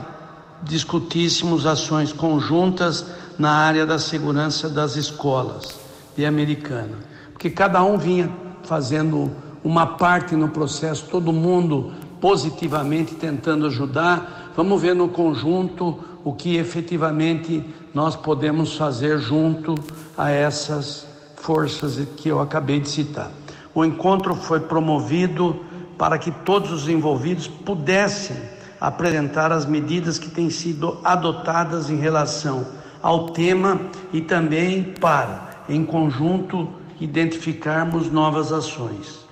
discutíssemos 0.63 1.65
ações 1.65 2.13
conjuntas 2.13 3.05
na 3.37 3.51
área 3.51 3.85
da 3.85 3.99
segurança 3.99 4.69
das 4.69 4.95
escolas 4.95 5.79
de 6.15 6.25
Americana. 6.25 6.97
Porque 7.33 7.49
cada 7.49 7.83
um 7.83 7.97
vinha 7.97 8.31
fazendo 8.63 9.31
uma 9.63 9.85
parte 9.85 10.35
no 10.35 10.49
processo, 10.49 11.07
todo 11.09 11.33
mundo 11.33 11.93
positivamente 12.21 13.15
tentando 13.15 13.67
ajudar. 13.67 14.51
Vamos 14.55 14.81
ver 14.81 14.95
no 14.95 15.09
conjunto 15.09 15.99
o 16.23 16.33
que 16.33 16.55
efetivamente 16.55 17.63
nós 17.93 18.15
podemos 18.15 18.75
fazer 18.75 19.19
junto 19.19 19.75
a 20.17 20.31
essas 20.31 21.07
forças 21.45 22.01
que 22.17 22.27
eu 22.27 22.41
acabei 22.41 22.79
de 22.79 22.89
citar. 22.89 23.29
O 23.73 23.85
encontro 23.85 24.33
foi 24.33 24.59
promovido 24.59 25.63
para 25.95 26.17
que 26.17 26.31
todos 26.31 26.71
os 26.71 26.89
envolvidos 26.89 27.47
pudessem 27.47 28.35
apresentar 28.81 29.51
as 29.51 29.65
medidas 29.65 30.17
que 30.17 30.29
têm 30.29 30.49
sido 30.49 30.97
adotadas 31.03 31.89
em 31.89 31.97
relação 31.97 32.65
ao 33.01 33.29
tema 33.29 33.79
e 34.11 34.21
também 34.21 34.95
para, 34.99 35.61
em 35.69 35.85
conjunto, 35.85 36.67
identificarmos 36.99 38.11
novas 38.11 38.51
ações. 38.51 39.23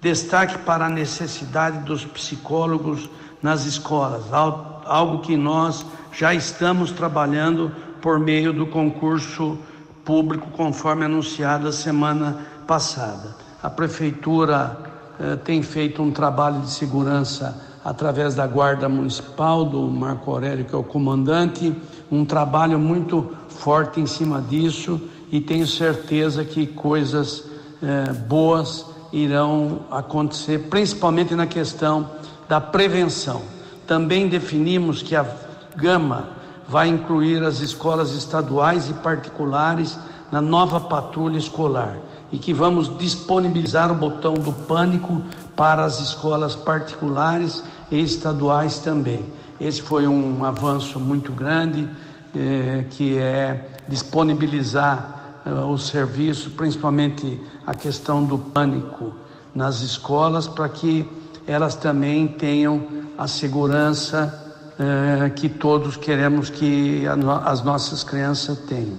Destaque 0.00 0.58
para 0.58 0.86
a 0.86 0.90
necessidade 0.90 1.78
dos 1.78 2.04
psicólogos 2.04 3.10
nas 3.42 3.64
escolas, 3.64 4.32
algo 4.32 5.18
que 5.18 5.36
nós 5.36 5.84
já 6.12 6.32
estamos 6.32 6.92
trabalhando 6.92 7.72
por 8.00 8.20
meio 8.20 8.52
do 8.52 8.66
concurso 8.66 9.58
público, 10.06 10.48
conforme 10.52 11.04
anunciado 11.04 11.66
a 11.68 11.72
semana 11.72 12.46
passada. 12.66 13.36
A 13.60 13.68
Prefeitura 13.68 14.78
eh, 15.18 15.36
tem 15.36 15.62
feito 15.62 16.00
um 16.00 16.12
trabalho 16.12 16.60
de 16.60 16.70
segurança 16.70 17.60
através 17.84 18.34
da 18.34 18.46
Guarda 18.46 18.88
Municipal, 18.88 19.64
do 19.64 19.82
Marco 19.82 20.30
Aurélio, 20.30 20.64
que 20.64 20.74
é 20.74 20.78
o 20.78 20.84
comandante, 20.84 21.74
um 22.10 22.24
trabalho 22.24 22.78
muito 22.78 23.32
forte 23.48 24.00
em 24.00 24.06
cima 24.06 24.40
disso 24.40 25.00
e 25.30 25.40
tenho 25.40 25.66
certeza 25.66 26.44
que 26.44 26.66
coisas 26.66 27.44
eh, 27.82 28.12
boas 28.12 28.86
irão 29.12 29.80
acontecer, 29.90 30.68
principalmente 30.70 31.34
na 31.34 31.46
questão 31.46 32.10
da 32.48 32.60
prevenção. 32.60 33.42
Também 33.86 34.28
definimos 34.28 35.02
que 35.02 35.16
a 35.16 35.26
gama 35.74 36.35
vai 36.68 36.88
incluir 36.88 37.42
as 37.42 37.60
escolas 37.60 38.12
estaduais 38.12 38.90
e 38.90 38.94
particulares 38.94 39.98
na 40.30 40.40
nova 40.40 40.80
patrulha 40.80 41.38
escolar 41.38 41.96
e 42.32 42.38
que 42.38 42.52
vamos 42.52 42.96
disponibilizar 42.98 43.90
o 43.90 43.94
botão 43.94 44.34
do 44.34 44.52
pânico 44.52 45.22
para 45.54 45.84
as 45.84 46.00
escolas 46.00 46.56
particulares 46.56 47.62
e 47.90 48.00
estaduais 48.00 48.78
também. 48.78 49.24
Esse 49.60 49.80
foi 49.80 50.06
um 50.06 50.44
avanço 50.44 50.98
muito 50.98 51.32
grande, 51.32 51.88
eh, 52.34 52.84
que 52.90 53.16
é 53.16 53.70
disponibilizar 53.88 55.40
eh, 55.46 55.50
o 55.50 55.78
serviço, 55.78 56.50
principalmente 56.50 57.40
a 57.66 57.74
questão 57.74 58.24
do 58.24 58.36
pânico 58.38 59.14
nas 59.54 59.80
escolas, 59.80 60.46
para 60.48 60.68
que 60.68 61.08
elas 61.46 61.76
também 61.76 62.26
tenham 62.26 62.84
a 63.16 63.28
segurança 63.28 64.45
eh, 64.78 65.30
que 65.34 65.48
todos 65.48 65.96
queremos 65.96 66.50
que 66.50 67.06
a, 67.06 67.50
as 67.50 67.62
nossas 67.62 68.04
crianças 68.04 68.58
tenham. 68.60 68.98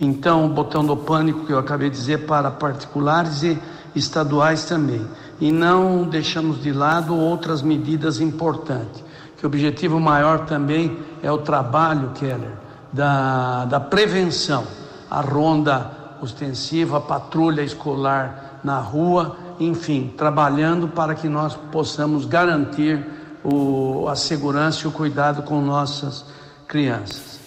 Então, 0.00 0.46
o 0.46 0.48
botão 0.48 0.84
do 0.84 0.96
pânico 0.96 1.46
que 1.46 1.52
eu 1.52 1.58
acabei 1.58 1.90
de 1.90 1.96
dizer 1.96 2.26
para 2.26 2.50
particulares 2.50 3.42
e 3.42 3.58
estaduais 3.94 4.64
também. 4.64 5.06
E 5.40 5.52
não 5.52 6.04
deixamos 6.04 6.62
de 6.62 6.72
lado 6.72 7.14
outras 7.14 7.62
medidas 7.62 8.20
importantes, 8.20 9.04
que 9.36 9.44
o 9.44 9.48
objetivo 9.48 10.00
maior 10.00 10.46
também 10.46 10.98
é 11.22 11.30
o 11.30 11.38
trabalho, 11.38 12.10
Keller, 12.14 12.52
da, 12.92 13.64
da 13.66 13.80
prevenção, 13.80 14.64
a 15.10 15.20
ronda 15.20 15.90
ostensiva, 16.22 16.96
a 16.98 17.00
patrulha 17.00 17.62
escolar 17.62 18.60
na 18.64 18.78
rua, 18.78 19.36
enfim, 19.60 20.12
trabalhando 20.16 20.88
para 20.88 21.14
que 21.14 21.28
nós 21.28 21.54
possamos 21.70 22.24
garantir 22.24 23.04
o, 23.44 24.06
a 24.08 24.16
segurança 24.16 24.84
e 24.84 24.86
o 24.88 24.92
cuidado 24.92 25.42
com 25.42 25.60
nossas 25.60 26.24
crianças. 26.66 27.40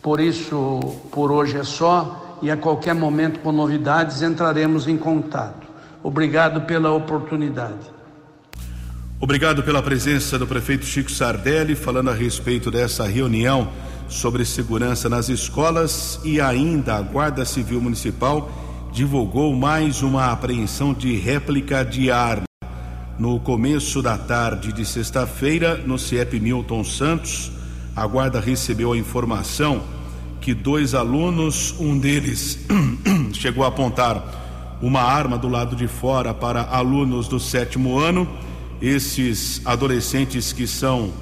Por 0.00 0.20
isso, 0.20 0.80
por 1.12 1.30
hoje 1.30 1.56
é 1.56 1.64
só 1.64 2.38
e 2.42 2.50
a 2.50 2.56
qualquer 2.56 2.94
momento, 2.94 3.38
com 3.40 3.52
novidades, 3.52 4.20
entraremos 4.20 4.88
em 4.88 4.96
contato. 4.96 5.68
Obrigado 6.02 6.62
pela 6.62 6.90
oportunidade. 6.90 7.92
Obrigado 9.20 9.62
pela 9.62 9.80
presença 9.80 10.36
do 10.36 10.48
prefeito 10.48 10.84
Chico 10.84 11.10
Sardelli, 11.10 11.76
falando 11.76 12.10
a 12.10 12.14
respeito 12.14 12.72
dessa 12.72 13.06
reunião 13.06 13.70
sobre 14.08 14.44
segurança 14.44 15.08
nas 15.08 15.28
escolas 15.28 16.18
e 16.24 16.40
ainda 16.40 16.96
a 16.96 17.00
Guarda 17.00 17.44
Civil 17.44 17.80
Municipal 17.80 18.50
divulgou 18.92 19.54
mais 19.54 20.02
uma 20.02 20.32
apreensão 20.32 20.92
de 20.92 21.16
réplica 21.16 21.84
de 21.84 22.10
arma 22.10 22.51
no 23.18 23.38
começo 23.38 24.00
da 24.00 24.16
tarde 24.16 24.72
de 24.72 24.84
sexta-feira, 24.84 25.76
no 25.76 25.98
CIEP 25.98 26.40
Milton 26.40 26.82
Santos, 26.82 27.52
a 27.94 28.06
guarda 28.06 28.40
recebeu 28.40 28.92
a 28.92 28.96
informação 28.96 29.82
que 30.40 30.54
dois 30.54 30.94
alunos, 30.94 31.74
um 31.78 31.98
deles 31.98 32.58
chegou 33.32 33.64
a 33.64 33.68
apontar 33.68 34.78
uma 34.82 35.02
arma 35.02 35.38
do 35.38 35.48
lado 35.48 35.76
de 35.76 35.86
fora 35.86 36.34
para 36.34 36.62
alunos 36.62 37.28
do 37.28 37.38
sétimo 37.38 37.98
ano. 37.98 38.28
Esses 38.80 39.60
adolescentes 39.64 40.52
que 40.52 40.66
são 40.66 41.12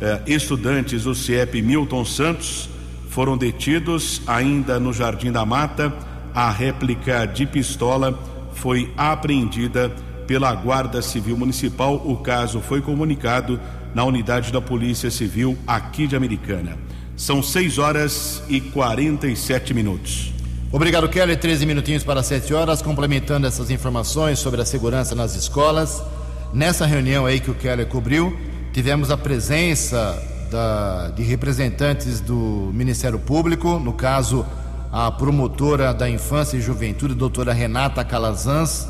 eh, 0.00 0.22
estudantes 0.26 1.04
do 1.04 1.14
CIEP 1.14 1.60
Milton 1.60 2.04
Santos 2.04 2.70
foram 3.10 3.36
detidos 3.36 4.22
ainda 4.26 4.80
no 4.80 4.92
Jardim 4.92 5.30
da 5.30 5.44
Mata. 5.44 5.92
A 6.32 6.50
réplica 6.50 7.26
de 7.26 7.44
pistola 7.44 8.18
foi 8.54 8.90
apreendida 8.96 9.92
pela 10.30 10.54
Guarda 10.54 11.02
Civil 11.02 11.36
Municipal. 11.36 12.00
O 12.04 12.16
caso 12.18 12.60
foi 12.60 12.80
comunicado 12.80 13.58
na 13.92 14.04
unidade 14.04 14.52
da 14.52 14.60
Polícia 14.60 15.10
Civil 15.10 15.58
aqui 15.66 16.06
de 16.06 16.14
Americana. 16.14 16.78
São 17.16 17.42
6 17.42 17.78
horas 17.78 18.40
e 18.48 18.60
47 18.60 19.74
minutos. 19.74 20.32
Obrigado, 20.70 21.08
Kelly. 21.08 21.36
13 21.36 21.66
minutinhos 21.66 22.04
para 22.04 22.22
7 22.22 22.54
horas, 22.54 22.80
complementando 22.80 23.44
essas 23.44 23.72
informações 23.72 24.38
sobre 24.38 24.62
a 24.62 24.64
segurança 24.64 25.16
nas 25.16 25.34
escolas. 25.34 26.00
Nessa 26.54 26.86
reunião 26.86 27.26
aí 27.26 27.40
que 27.40 27.50
o 27.50 27.54
Kelly 27.54 27.84
cobriu, 27.86 28.38
tivemos 28.72 29.10
a 29.10 29.16
presença 29.16 30.16
da, 30.48 31.08
de 31.10 31.24
representantes 31.24 32.20
do 32.20 32.70
Ministério 32.72 33.18
Público, 33.18 33.80
no 33.80 33.94
caso, 33.94 34.46
a 34.92 35.10
promotora 35.10 35.92
da 35.92 36.08
Infância 36.08 36.56
e 36.56 36.60
Juventude, 36.60 37.14
doutora 37.14 37.52
Renata 37.52 38.04
Calazans, 38.04 38.86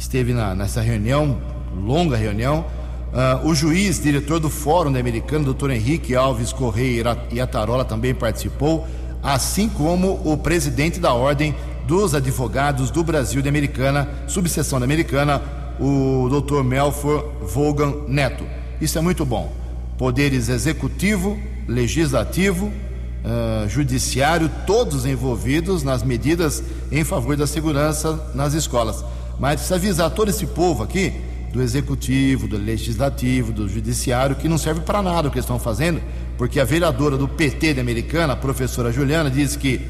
esteve 0.00 0.32
na, 0.32 0.54
nessa 0.54 0.80
reunião, 0.80 1.38
longa 1.76 2.16
reunião. 2.16 2.64
Uh, 3.12 3.48
o 3.48 3.54
juiz, 3.54 4.02
diretor 4.02 4.40
do 4.40 4.48
Fórum 4.48 4.90
da 4.90 4.98
Americana, 4.98 5.44
doutor 5.44 5.70
Henrique 5.70 6.14
Alves 6.14 6.52
Correia 6.52 7.18
e 7.30 7.40
Atarola 7.40 7.84
também 7.84 8.14
participou, 8.14 8.86
assim 9.22 9.68
como 9.68 10.20
o 10.24 10.38
presidente 10.38 10.98
da 10.98 11.12
Ordem 11.12 11.54
dos 11.86 12.14
Advogados 12.14 12.90
do 12.90 13.04
Brasil 13.04 13.42
de 13.42 13.48
Americana, 13.48 14.08
subseção 14.26 14.78
da 14.78 14.84
Americana, 14.84 15.42
o 15.78 16.28
doutor 16.30 16.64
Melfor 16.64 17.30
Vogan 17.42 17.92
Neto. 18.08 18.44
Isso 18.80 18.96
é 18.96 19.02
muito 19.02 19.26
bom. 19.26 19.52
Poderes 19.98 20.48
executivo, 20.48 21.38
legislativo, 21.68 22.66
uh, 22.68 23.68
judiciário, 23.68 24.50
todos 24.66 25.04
envolvidos 25.04 25.82
nas 25.82 26.02
medidas 26.02 26.62
em 26.90 27.04
favor 27.04 27.36
da 27.36 27.46
segurança 27.46 28.30
nas 28.34 28.54
escolas. 28.54 29.04
Mas 29.40 29.54
precisa 29.54 29.74
avisar 29.74 30.10
todo 30.10 30.28
esse 30.28 30.46
povo 30.46 30.84
aqui, 30.84 31.14
do 31.50 31.60
executivo, 31.60 32.46
do 32.46 32.56
legislativo, 32.56 33.50
do 33.52 33.68
judiciário, 33.68 34.36
que 34.36 34.48
não 34.48 34.58
serve 34.58 34.82
para 34.82 35.02
nada 35.02 35.26
o 35.26 35.30
que 35.30 35.38
estão 35.38 35.58
fazendo, 35.58 36.00
porque 36.38 36.60
a 36.60 36.64
vereadora 36.64 37.16
do 37.16 37.26
PT 37.26 37.74
de 37.74 37.80
Americana, 37.80 38.34
a 38.34 38.36
professora 38.36 38.92
Juliana, 38.92 39.30
diz 39.30 39.56
que 39.56 39.80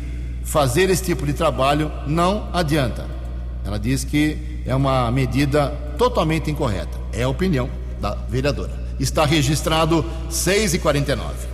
fazer 0.43 0.89
esse 0.89 1.03
tipo 1.03 1.27
de 1.27 1.33
trabalho 1.33 1.91
não 2.07 2.49
adianta. 2.53 3.07
Ela 3.65 3.79
diz 3.79 4.05
que 4.05 4.63
é 4.65 4.75
uma 4.75 5.11
medida 5.11 5.69
totalmente 5.99 6.51
incorreta. 6.51 6.97
É 7.13 7.25
a 7.25 7.29
opinião 7.29 7.69
da 8.01 8.15
vereadora. 8.15 8.73
Está 8.99 9.27
registrado 9.27 10.05
6 10.31 10.75
e 10.75 10.79
49 10.79 11.51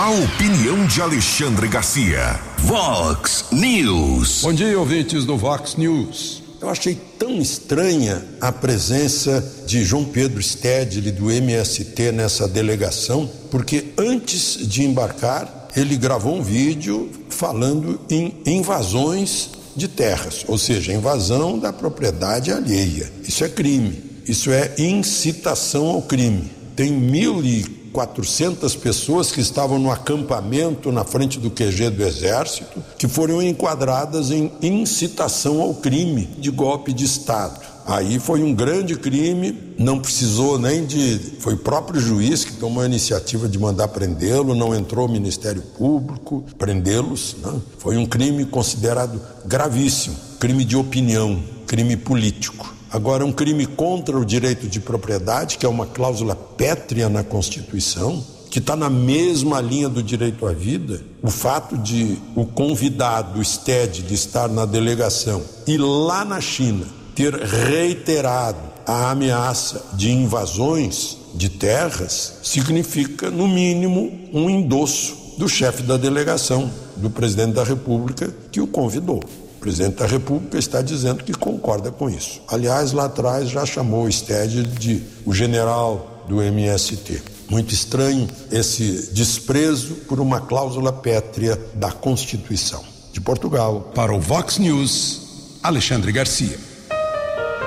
a 0.00 0.08
opinião 0.08 0.86
de 0.86 1.02
Alexandre 1.02 1.68
Garcia. 1.68 2.49
Vox 2.64 3.46
News. 3.50 4.42
Bom 4.42 4.52
dia, 4.52 4.78
ouvintes 4.78 5.24
do 5.24 5.36
Vox 5.36 5.76
News. 5.76 6.42
Eu 6.60 6.68
achei 6.68 6.94
tão 7.18 7.40
estranha 7.40 8.22
a 8.40 8.52
presença 8.52 9.64
de 9.66 9.82
João 9.82 10.04
Pedro 10.04 10.42
Stedley 10.42 11.10
do 11.10 11.30
MST 11.30 12.12
nessa 12.12 12.46
delegação, 12.46 13.28
porque 13.50 13.86
antes 13.96 14.68
de 14.68 14.84
embarcar, 14.84 15.68
ele 15.74 15.96
gravou 15.96 16.36
um 16.36 16.42
vídeo 16.42 17.10
falando 17.28 18.00
em 18.10 18.40
invasões 18.46 19.50
de 19.74 19.88
terras, 19.88 20.44
ou 20.46 20.58
seja, 20.58 20.92
invasão 20.92 21.58
da 21.58 21.72
propriedade 21.72 22.52
alheia. 22.52 23.10
Isso 23.26 23.42
é 23.42 23.48
crime. 23.48 24.10
Isso 24.28 24.50
é 24.52 24.74
incitação 24.78 25.86
ao 25.86 26.02
crime. 26.02 26.50
Tem 26.76 26.92
mil 26.92 27.42
e 27.44 27.79
400 27.92 28.76
pessoas 28.76 29.32
que 29.32 29.40
estavam 29.40 29.78
no 29.78 29.90
acampamento 29.90 30.90
na 30.90 31.04
frente 31.04 31.38
do 31.38 31.50
QG 31.50 31.90
do 31.90 32.02
Exército, 32.02 32.82
que 32.98 33.08
foram 33.08 33.42
enquadradas 33.42 34.30
em 34.30 34.50
incitação 34.62 35.60
ao 35.60 35.74
crime 35.74 36.26
de 36.38 36.50
golpe 36.50 36.92
de 36.92 37.04
Estado. 37.04 37.70
Aí 37.86 38.20
foi 38.20 38.42
um 38.42 38.54
grande 38.54 38.94
crime, 38.94 39.74
não 39.76 39.98
precisou 39.98 40.58
nem 40.58 40.84
de. 40.86 41.18
Foi 41.40 41.54
o 41.54 41.58
próprio 41.58 42.00
juiz 42.00 42.44
que 42.44 42.52
tomou 42.52 42.82
a 42.82 42.86
iniciativa 42.86 43.48
de 43.48 43.58
mandar 43.58 43.88
prendê-lo, 43.88 44.54
não 44.54 44.74
entrou 44.74 45.08
o 45.08 45.10
Ministério 45.10 45.62
Público 45.76 46.44
prendê-los. 46.56 47.36
Né? 47.42 47.60
Foi 47.78 47.96
um 47.96 48.06
crime 48.06 48.44
considerado 48.44 49.20
gravíssimo, 49.44 50.14
crime 50.38 50.64
de 50.64 50.76
opinião, 50.76 51.42
crime 51.66 51.96
político. 51.96 52.79
Agora, 52.92 53.24
um 53.24 53.32
crime 53.32 53.66
contra 53.66 54.18
o 54.18 54.24
direito 54.24 54.66
de 54.66 54.80
propriedade, 54.80 55.58
que 55.58 55.64
é 55.64 55.68
uma 55.68 55.86
cláusula 55.86 56.34
pétrea 56.34 57.08
na 57.08 57.22
Constituição, 57.22 58.24
que 58.50 58.58
está 58.58 58.74
na 58.74 58.90
mesma 58.90 59.60
linha 59.60 59.88
do 59.88 60.02
direito 60.02 60.44
à 60.44 60.52
vida, 60.52 61.00
o 61.22 61.30
fato 61.30 61.78
de 61.78 62.18
o 62.34 62.44
convidado, 62.44 63.38
o 63.38 63.44
STED, 63.44 64.02
de 64.02 64.14
estar 64.14 64.48
na 64.48 64.66
delegação 64.66 65.40
e 65.68 65.78
lá 65.78 66.24
na 66.24 66.40
China 66.40 66.84
ter 67.14 67.32
reiterado 67.32 68.58
a 68.84 69.12
ameaça 69.12 69.90
de 69.92 70.10
invasões 70.10 71.16
de 71.32 71.48
terras, 71.48 72.40
significa, 72.42 73.30
no 73.30 73.46
mínimo, 73.46 74.10
um 74.32 74.50
endosso 74.50 75.34
do 75.38 75.48
chefe 75.48 75.84
da 75.84 75.96
delegação, 75.96 76.68
do 76.96 77.08
presidente 77.08 77.52
da 77.52 77.62
República, 77.62 78.34
que 78.50 78.60
o 78.60 78.66
convidou. 78.66 79.22
O 79.60 79.62
presidente 79.62 79.96
da 79.96 80.06
República 80.06 80.56
está 80.56 80.80
dizendo 80.80 81.22
que 81.22 81.34
concorda 81.34 81.92
com 81.92 82.08
isso. 82.08 82.40
Aliás, 82.48 82.92
lá 82.92 83.04
atrás 83.04 83.50
já 83.50 83.66
chamou 83.66 84.06
o 84.06 84.10
STED 84.10 84.62
de 84.62 85.02
o 85.26 85.34
general 85.34 86.24
do 86.26 86.40
MST. 86.40 87.22
Muito 87.46 87.74
estranho 87.74 88.26
esse 88.50 89.12
desprezo 89.12 89.96
por 90.08 90.18
uma 90.18 90.40
cláusula 90.40 90.90
pétrea 90.90 91.60
da 91.74 91.92
Constituição. 91.92 92.82
De 93.12 93.20
Portugal. 93.20 93.92
Para 93.94 94.14
o 94.14 94.18
Vox 94.18 94.56
News, 94.56 95.58
Alexandre 95.62 96.10
Garcia. 96.10 96.58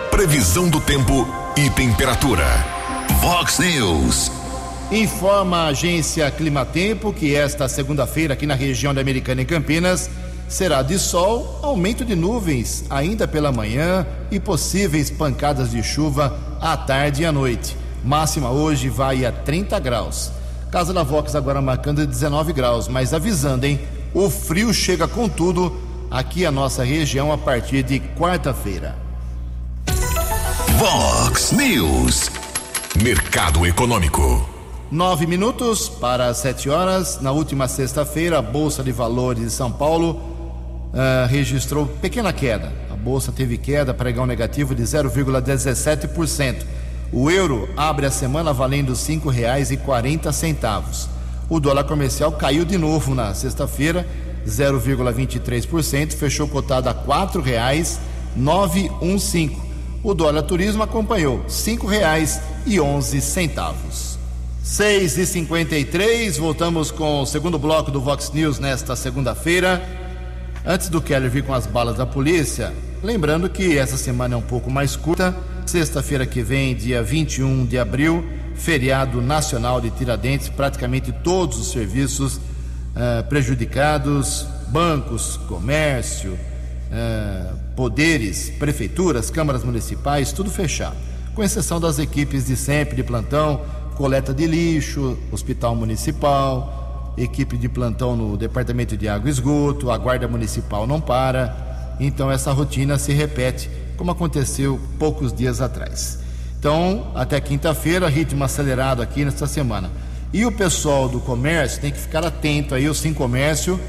Previsão 0.10 0.70
do 0.70 0.82
tempo 0.82 1.28
e 1.56 1.70
temperatura. 1.70 2.48
Vox 3.22 3.60
News. 3.60 4.32
Informa 4.92 5.58
a 5.58 5.68
agência 5.68 6.32
Climatempo 6.32 7.14
que 7.14 7.36
esta 7.36 7.68
segunda-feira 7.68 8.34
aqui 8.34 8.48
na 8.48 8.56
região 8.56 8.96
da 8.96 9.02
Americana 9.02 9.44
em 9.44 9.46
Campinas 9.46 10.10
será 10.54 10.84
de 10.84 11.00
sol, 11.00 11.60
aumento 11.64 12.06
de 12.06 12.16
nuvens 12.16 12.86
ainda 12.88 13.28
pela 13.28 13.52
manhã 13.52 14.06
e 14.30 14.40
possíveis 14.40 15.10
pancadas 15.10 15.72
de 15.72 15.82
chuva 15.82 16.40
à 16.62 16.78
tarde 16.78 17.24
e 17.24 17.26
à 17.26 17.32
noite. 17.32 17.76
Máxima 18.06 18.52
hoje 18.52 18.88
vai 18.88 19.26
a 19.26 19.32
30 19.32 19.80
graus. 19.80 20.32
Casa 20.72 20.94
da 20.94 21.02
Vox 21.02 21.34
agora 21.34 21.60
marcando 21.60 22.06
19 22.06 22.54
graus, 22.54 22.88
mas 22.88 23.16
avisando, 23.16 23.66
hein? 23.66 23.80
O 24.14 24.30
frio 24.30 24.72
chega 24.72 25.08
com 25.08 25.28
tudo 25.28 25.76
aqui 26.12 26.46
a 26.46 26.52
nossa 26.52 26.84
região 26.84 27.32
a 27.32 27.38
partir 27.38 27.82
de 27.82 28.00
quarta-feira. 28.00 28.96
Vox 30.78 31.52
News. 31.52 32.30
Mercado 33.02 33.66
Econômico. 33.66 34.48
Nove 34.92 35.26
minutos 35.26 35.90
para 35.90 36.32
sete 36.36 36.70
horas. 36.70 37.20
Na 37.20 37.32
última 37.32 37.68
sexta-feira, 37.68 38.38
a 38.38 38.42
Bolsa 38.44 38.84
de 38.84 38.92
Valores 38.92 39.44
de 39.44 39.50
São 39.50 39.72
Paulo 39.72 40.33
uh, 40.94 41.28
registrou 41.28 41.88
pequena 41.88 42.32
queda. 42.32 42.72
A 42.90 42.96
Bolsa 42.96 43.30
teve 43.32 43.58
queda, 43.58 43.94
pregão 43.94 44.26
negativo 44.26 44.74
de 44.76 44.84
0,17%. 44.84 46.64
O 47.12 47.30
euro 47.30 47.68
abre 47.76 48.06
a 48.06 48.12
semana 48.12 48.54
valendo 48.54 48.94
R$ 48.94 48.96
5,40. 48.96 51.10
O 51.50 51.60
dólar 51.60 51.84
comercial 51.84 52.32
caiu 52.32 52.64
de 52.64 52.78
novo 52.78 53.14
na 53.14 53.34
sexta-feira, 53.34 54.08
0,23%, 54.48 56.14
fechou 56.14 56.48
cotado 56.48 56.88
a 56.90 56.92
R$ 56.92 57.00
4,915. 57.06 59.58
O 60.04 60.14
dólar 60.14 60.44
turismo 60.44 60.84
acompanhou 60.84 61.38
R$ 61.38 61.46
5,11. 61.48 64.14
6 64.64 65.18
e 65.18 65.26
53 65.26 66.38
voltamos 66.38 66.90
com 66.90 67.22
o 67.22 67.26
segundo 67.26 67.60
bloco 67.60 67.92
do 67.92 68.00
Vox 68.00 68.32
News 68.32 68.60
nesta 68.60 68.96
segunda-feira. 68.96 70.03
Antes 70.66 70.90
do 70.90 71.02
Keller 71.02 71.30
vir 71.30 71.44
com 71.44 71.54
as 71.54 71.68
balas 71.68 71.98
da 71.98 72.06
polícia, 72.06 72.74
lembrando 73.04 73.50
que 73.50 73.78
essa 73.78 73.98
semana 73.98 74.36
é 74.36 74.38
um 74.38 74.42
pouco 74.42 74.72
mais 74.72 74.96
curta 74.96 75.36
Sexta-feira 75.66 76.26
que 76.26 76.44
vem, 76.44 76.76
dia 76.76 77.02
21 77.02 77.66
de 77.66 77.80
abril, 77.80 78.24
feriado 78.54 79.22
nacional 79.22 79.80
de 79.80 79.90
Tiradentes, 79.90 80.50
praticamente 80.50 81.12
todos 81.12 81.58
os 81.58 81.72
serviços 81.72 82.36
uh, 82.36 83.24
prejudicados, 83.30 84.46
bancos, 84.68 85.38
comércio, 85.48 86.34
uh, 86.34 87.58
poderes, 87.76 88.52
prefeituras, 88.52 89.30
câmaras 89.30 89.64
municipais, 89.64 90.32
tudo 90.32 90.52
fechado, 90.52 90.98
com 91.34 91.44
exceção 91.44 91.80
das 91.80 91.98
equipes 91.98 92.46
de 92.46 92.56
sempre 92.56 92.96
de 92.96 93.04
plantão, 93.04 93.62
coleta 93.96 94.34
de 94.34 94.46
lixo, 94.46 95.18
hospital 95.32 95.76
municipal, 95.76 96.83
equipe 97.18 97.58
de 97.58 97.70
plantão 97.70 98.16
no 98.16 98.38
departamento 98.38 98.98
de 98.98 99.08
água 99.08 99.30
e 99.30 99.32
esgoto, 99.32 99.92
a 99.92 99.98
guarda 99.98 100.28
municipal 100.28 100.88
não 100.88 101.00
para, 101.00 101.96
então 102.00 102.32
essa 102.32 102.52
rotina 102.52 102.98
se 102.98 103.14
repete 103.14 103.70
como 103.98 104.12
aconteceu 104.12 104.80
poucos 104.98 105.32
dias 105.32 105.62
atrás. 105.62 106.20
Então, 106.60 107.12
até 107.14 107.40
quinta-feira, 107.42 108.08
ritmo 108.08 108.44
acelerado 108.44 109.02
aqui 109.02 109.26
nesta 109.26 109.46
semana. 109.46 109.92
E 110.32 110.46
o 110.46 110.52
pessoal 110.52 111.08
do 111.08 111.20
comércio 111.20 111.80
tem 111.82 111.92
que 111.92 112.00
ficar 112.00 112.26
atento 112.26 112.74
aí, 112.74 112.90
o 112.90 112.94
Sim 112.94 113.14
Comércio, 113.14 113.80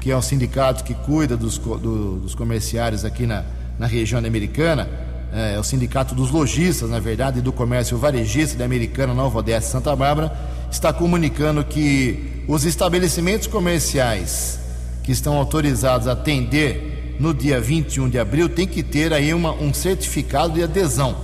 que 0.00 0.10
é 0.10 0.16
o 0.16 0.22
sindicato 0.22 0.84
que 0.84 0.94
cuida 0.94 1.36
dos, 1.36 1.58
do, 1.58 2.16
dos 2.16 2.34
comerciários 2.34 3.04
aqui 3.04 3.26
na, 3.26 3.44
na 3.78 3.86
região 3.86 4.18
americana, 4.18 4.88
é, 5.32 5.54
é, 5.54 5.58
o 5.58 5.64
sindicato 5.64 6.14
dos 6.14 6.30
lojistas, 6.30 6.90
na 6.90 6.98
verdade, 6.98 7.38
e 7.38 7.42
do 7.42 7.52
comércio 7.52 7.96
varejista 7.96 8.58
da 8.58 8.64
Americana, 8.64 9.14
Nova 9.14 9.38
Odessa 9.38 9.70
Santa 9.70 9.94
Bárbara, 9.94 10.32
está 10.70 10.92
comunicando 10.92 11.64
que 11.64 12.44
os 12.46 12.64
estabelecimentos 12.64 13.46
comerciais 13.46 14.58
que 15.02 15.12
estão 15.12 15.36
autorizados 15.36 16.06
a 16.06 16.12
atender 16.12 17.16
no 17.18 17.34
dia 17.34 17.60
21 17.60 18.08
de 18.08 18.18
abril 18.18 18.48
tem 18.48 18.66
que 18.66 18.82
ter 18.82 19.12
aí 19.12 19.34
uma, 19.34 19.52
um 19.52 19.74
certificado 19.74 20.54
de 20.54 20.62
adesão, 20.62 21.16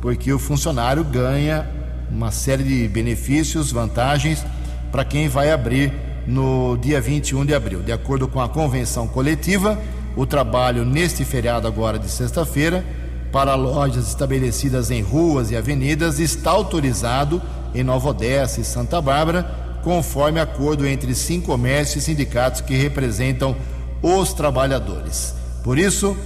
porque 0.00 0.32
o 0.32 0.38
funcionário 0.38 1.04
ganha 1.04 1.68
uma 2.10 2.30
série 2.30 2.62
de 2.62 2.88
benefícios, 2.88 3.72
vantagens 3.72 4.44
para 4.90 5.04
quem 5.04 5.28
vai 5.28 5.50
abrir 5.50 5.92
no 6.26 6.76
dia 6.76 7.00
21 7.00 7.44
de 7.44 7.54
abril. 7.54 7.82
De 7.82 7.92
acordo 7.92 8.28
com 8.28 8.40
a 8.40 8.48
convenção 8.48 9.06
coletiva, 9.06 9.78
o 10.16 10.24
trabalho 10.24 10.84
neste 10.84 11.24
feriado 11.24 11.66
agora 11.66 11.98
de 11.98 12.08
sexta-feira 12.08 12.84
para 13.32 13.56
lojas 13.56 14.06
estabelecidas 14.06 14.90
em 14.90 15.02
ruas 15.02 15.50
e 15.50 15.56
avenidas 15.56 16.20
está 16.20 16.52
autorizado 16.52 17.42
em 17.74 17.82
Nova 17.82 18.10
Odessa 18.10 18.60
e 18.60 18.64
Santa 18.64 19.00
Bárbara, 19.00 19.78
conforme 19.82 20.40
acordo 20.40 20.86
entre 20.86 21.14
cinco 21.14 21.46
comércios 21.46 22.02
e 22.02 22.06
sindicatos 22.06 22.60
que 22.60 22.74
representam 22.74 23.56
os 24.02 24.32
trabalhadores. 24.32 25.34
Por 25.62 25.78
isso, 25.78 26.10
uh, 26.10 26.16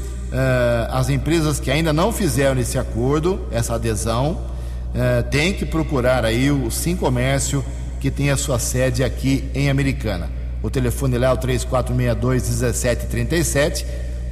as 0.91 1.09
empresas 1.09 1.61
que 1.61 1.71
ainda 1.71 1.93
não 1.93 2.13
fizeram 2.13 2.61
esse 2.61 2.79
acordo, 2.79 3.41
essa 3.51 3.75
adesão, 3.75 4.33
uh, 4.33 5.23
têm 5.31 5.53
que 5.53 5.65
procurar 5.65 6.25
aí 6.25 6.51
o 6.51 6.71
Sim 6.71 6.97
Comércio 6.97 7.65
que 8.01 8.11
tem 8.11 8.31
a 8.31 8.37
sua 8.37 8.59
sede 8.59 9.05
aqui 9.05 9.49
em 9.55 9.71
Americana. 9.71 10.29
O 10.63 10.71
telefone 10.71 11.19
lá 11.19 11.29
é 11.29 11.33
o 11.33 11.39
3462-1737 11.39 13.85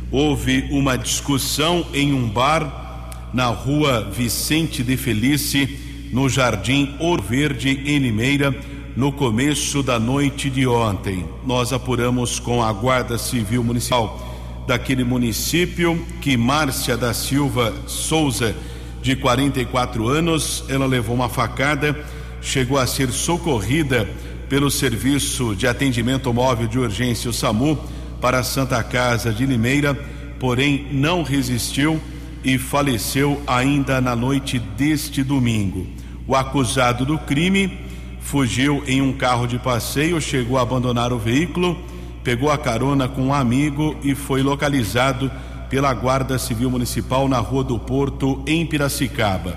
Houve 0.10 0.66
uma 0.72 0.98
discussão 0.98 1.86
em 1.94 2.14
um 2.14 2.30
bar 2.30 3.30
na 3.34 3.48
rua 3.48 4.10
Vicente 4.16 4.82
de 4.82 4.96
Felice, 4.96 6.10
no 6.14 6.30
Jardim 6.30 6.96
Ouro 7.02 7.22
Verde, 7.22 7.82
em 7.86 8.00
Limeira, 8.00 8.56
no 8.96 9.12
começo 9.12 9.82
da 9.82 10.00
noite 10.00 10.50
de 10.50 10.68
ontem. 10.68 11.26
Nós 11.46 11.72
apuramos 11.72 12.40
com 12.40 12.62
a 12.62 12.72
Guarda 12.74 13.18
Civil 13.18 13.64
Municipal 13.64 14.30
daquele 14.68 15.04
município 15.04 16.06
que 16.22 16.38
Márcia 16.38 16.98
da 16.98 17.14
Silva 17.14 17.74
Souza, 17.88 18.56
de 19.02 19.16
44 19.16 20.08
anos, 20.08 20.64
ela 20.70 20.86
levou 20.86 21.16
uma 21.16 21.28
facada, 21.28 21.98
chegou 22.42 22.78
a 22.78 22.86
ser 22.86 23.10
socorrida 23.10 24.08
pelo 24.48 24.70
Serviço 24.70 25.56
de 25.56 25.66
Atendimento 25.66 26.32
Móvel 26.34 26.68
de 26.68 26.78
Urgência, 26.78 27.30
o 27.30 27.34
SAMU, 27.34 27.80
para 28.20 28.40
a 28.40 28.44
Santa 28.44 28.84
Casa 28.84 29.34
de 29.34 29.46
Limeira, 29.46 29.96
porém 30.40 30.88
não 30.92 31.24
resistiu 31.24 32.00
e 32.44 32.58
faleceu 32.58 33.42
ainda 33.48 34.00
na 34.00 34.16
noite 34.16 34.60
deste 34.60 35.24
domingo. 35.24 35.88
O 36.28 36.36
acusado 36.36 37.06
do 37.06 37.18
crime 37.18 37.91
fugiu 38.22 38.84
em 38.88 39.02
um 39.02 39.12
carro 39.12 39.48
de 39.48 39.60
passeio, 39.60 40.22
chegou 40.22 40.58
a 40.58 40.62
abandonar 40.62 41.12
o 41.12 41.18
veículo, 41.18 41.78
pegou 42.24 42.50
a 42.50 42.58
carona 42.58 43.08
com 43.08 43.24
um 43.24 43.34
amigo 43.34 43.96
e 44.04 44.16
foi 44.16 44.42
localizado 44.42 45.30
pela 45.70 45.94
Guarda 45.94 46.38
Civil 46.38 46.70
Municipal 46.70 47.28
na 47.28 47.40
Rua 47.40 47.64
do 47.64 47.80
Porto, 47.80 48.44
em 48.46 48.66
Piracicaba. 48.66 49.56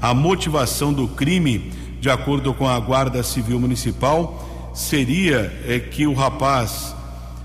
A 0.00 0.14
motivação 0.14 0.92
do 0.92 1.08
crime, 1.08 1.72
de 2.00 2.08
acordo 2.08 2.54
com 2.54 2.68
a 2.68 2.78
Guarda 2.78 3.22
Civil 3.22 3.58
Municipal, 3.58 4.70
seria 4.72 5.52
é, 5.66 5.78
que 5.78 6.06
o 6.06 6.14
rapaz 6.14 6.94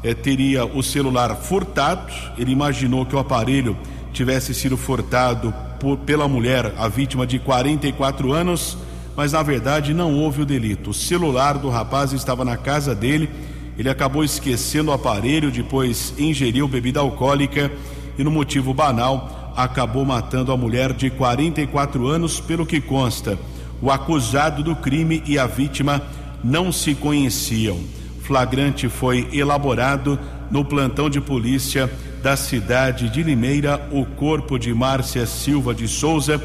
é, 0.03 0.13
teria 0.13 0.65
o 0.65 0.83
celular 0.83 1.35
furtado. 1.35 2.11
Ele 2.37 2.51
imaginou 2.51 3.05
que 3.05 3.15
o 3.15 3.19
aparelho 3.19 3.75
tivesse 4.13 4.53
sido 4.53 4.77
furtado 4.77 5.53
por, 5.79 5.97
pela 5.97 6.27
mulher, 6.27 6.73
a 6.77 6.87
vítima 6.87 7.25
de 7.25 7.39
44 7.39 8.31
anos, 8.33 8.77
mas 9.15 9.33
na 9.33 9.43
verdade 9.43 9.93
não 9.93 10.13
houve 10.13 10.41
o 10.41 10.45
delito. 10.45 10.91
O 10.91 10.93
celular 10.93 11.57
do 11.57 11.69
rapaz 11.69 12.13
estava 12.13 12.45
na 12.45 12.57
casa 12.57 12.95
dele. 12.95 13.29
Ele 13.77 13.89
acabou 13.89 14.23
esquecendo 14.23 14.91
o 14.91 14.93
aparelho, 14.93 15.51
depois 15.51 16.13
ingeriu 16.17 16.67
bebida 16.67 16.99
alcoólica 16.99 17.71
e, 18.17 18.23
no 18.23 18.31
motivo 18.31 18.73
banal, 18.73 19.53
acabou 19.55 20.05
matando 20.05 20.51
a 20.51 20.57
mulher 20.57 20.93
de 20.93 21.09
44 21.09 22.07
anos, 22.07 22.39
pelo 22.39 22.65
que 22.65 22.79
consta. 22.79 23.37
O 23.81 23.89
acusado 23.89 24.63
do 24.63 24.75
crime 24.75 25.23
e 25.25 25.39
a 25.39 25.47
vítima 25.47 26.01
não 26.43 26.71
se 26.71 26.93
conheciam. 26.93 27.79
Flagrante 28.21 28.87
foi 28.87 29.27
elaborado 29.33 30.19
no 30.49 30.63
plantão 30.63 31.09
de 31.09 31.19
polícia 31.19 31.91
da 32.21 32.35
cidade 32.37 33.09
de 33.09 33.23
Limeira. 33.23 33.87
O 33.91 34.05
corpo 34.05 34.59
de 34.59 34.73
Márcia 34.73 35.25
Silva 35.25 35.73
de 35.73 35.87
Souza 35.87 36.41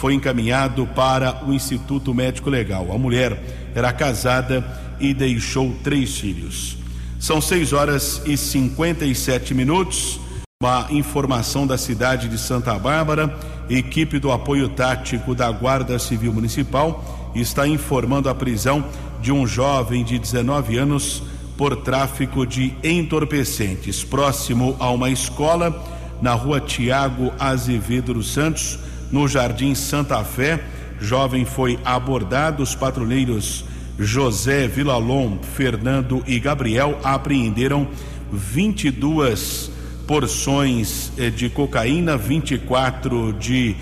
foi 0.00 0.14
encaminhado 0.14 0.86
para 0.86 1.44
o 1.44 1.52
Instituto 1.52 2.14
Médico 2.14 2.48
Legal. 2.48 2.90
A 2.90 2.96
mulher 2.96 3.70
era 3.74 3.92
casada 3.92 4.64
e 4.98 5.12
deixou 5.12 5.76
três 5.84 6.16
filhos. 6.16 6.78
São 7.18 7.38
6 7.38 7.74
horas 7.74 8.22
e 8.24 8.34
57 8.34 9.52
minutos. 9.52 10.18
Uma 10.62 10.86
informação 10.90 11.66
da 11.66 11.76
cidade 11.76 12.30
de 12.30 12.38
Santa 12.38 12.78
Bárbara, 12.78 13.38
equipe 13.68 14.18
do 14.18 14.32
apoio 14.32 14.70
tático 14.70 15.34
da 15.34 15.50
Guarda 15.50 15.98
Civil 15.98 16.32
Municipal 16.32 17.30
está 17.34 17.68
informando 17.68 18.30
a 18.30 18.34
prisão 18.34 18.82
de 19.20 19.30
um 19.30 19.46
jovem 19.46 20.02
de 20.02 20.18
19 20.18 20.78
anos 20.78 21.22
por 21.58 21.76
tráfico 21.76 22.46
de 22.46 22.74
entorpecentes, 22.82 24.02
próximo 24.02 24.74
a 24.80 24.90
uma 24.90 25.10
escola 25.10 25.78
na 26.22 26.32
rua 26.32 26.58
Tiago 26.58 27.30
Azevedo 27.38 28.14
dos 28.14 28.32
Santos, 28.32 28.78
no 29.10 29.26
Jardim 29.28 29.74
Santa 29.74 30.22
Fé. 30.24 30.60
Jovem 31.00 31.44
foi 31.44 31.78
abordado, 31.84 32.62
os 32.62 32.74
patrulheiros 32.74 33.64
José 33.98 34.66
Vilalon, 34.66 35.38
Fernando 35.54 36.22
e 36.26 36.38
Gabriel 36.38 36.98
apreenderam 37.02 37.88
22 38.32 39.70
porções 40.06 41.12
eh, 41.18 41.30
de 41.30 41.48
cocaína, 41.48 42.16
24 42.16 43.32
de 43.34 43.76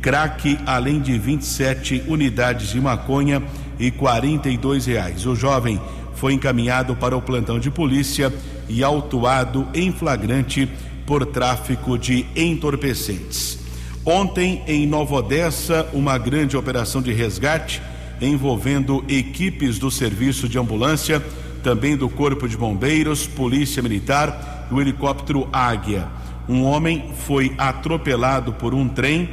crack, 0.00 0.58
além 0.66 1.00
de 1.00 1.18
27 1.18 2.04
unidades 2.06 2.68
de 2.70 2.80
maconha 2.80 3.42
e 3.78 3.90
42 3.90 4.86
reais. 4.86 5.26
O 5.26 5.34
jovem 5.34 5.80
foi 6.14 6.34
encaminhado 6.34 6.94
para 6.94 7.16
o 7.16 7.22
plantão 7.22 7.58
de 7.58 7.70
polícia 7.70 8.32
e 8.68 8.84
autuado 8.84 9.66
em 9.74 9.90
flagrante 9.90 10.68
por 11.06 11.26
tráfico 11.26 11.98
de 11.98 12.26
entorpecentes. 12.36 13.61
Ontem, 14.04 14.62
em 14.66 14.84
Nova 14.84 15.14
Odessa, 15.14 15.88
uma 15.92 16.18
grande 16.18 16.56
operação 16.56 17.00
de 17.00 17.12
resgate 17.12 17.80
envolvendo 18.20 19.04
equipes 19.08 19.78
do 19.78 19.92
serviço 19.92 20.48
de 20.48 20.58
ambulância, 20.58 21.24
também 21.62 21.96
do 21.96 22.08
Corpo 22.08 22.48
de 22.48 22.56
Bombeiros, 22.56 23.28
Polícia 23.28 23.80
Militar 23.80 24.66
do 24.68 24.80
helicóptero 24.80 25.48
Águia. 25.52 26.08
Um 26.48 26.64
homem 26.64 27.10
foi 27.26 27.54
atropelado 27.56 28.52
por 28.52 28.74
um 28.74 28.88
trem 28.88 29.30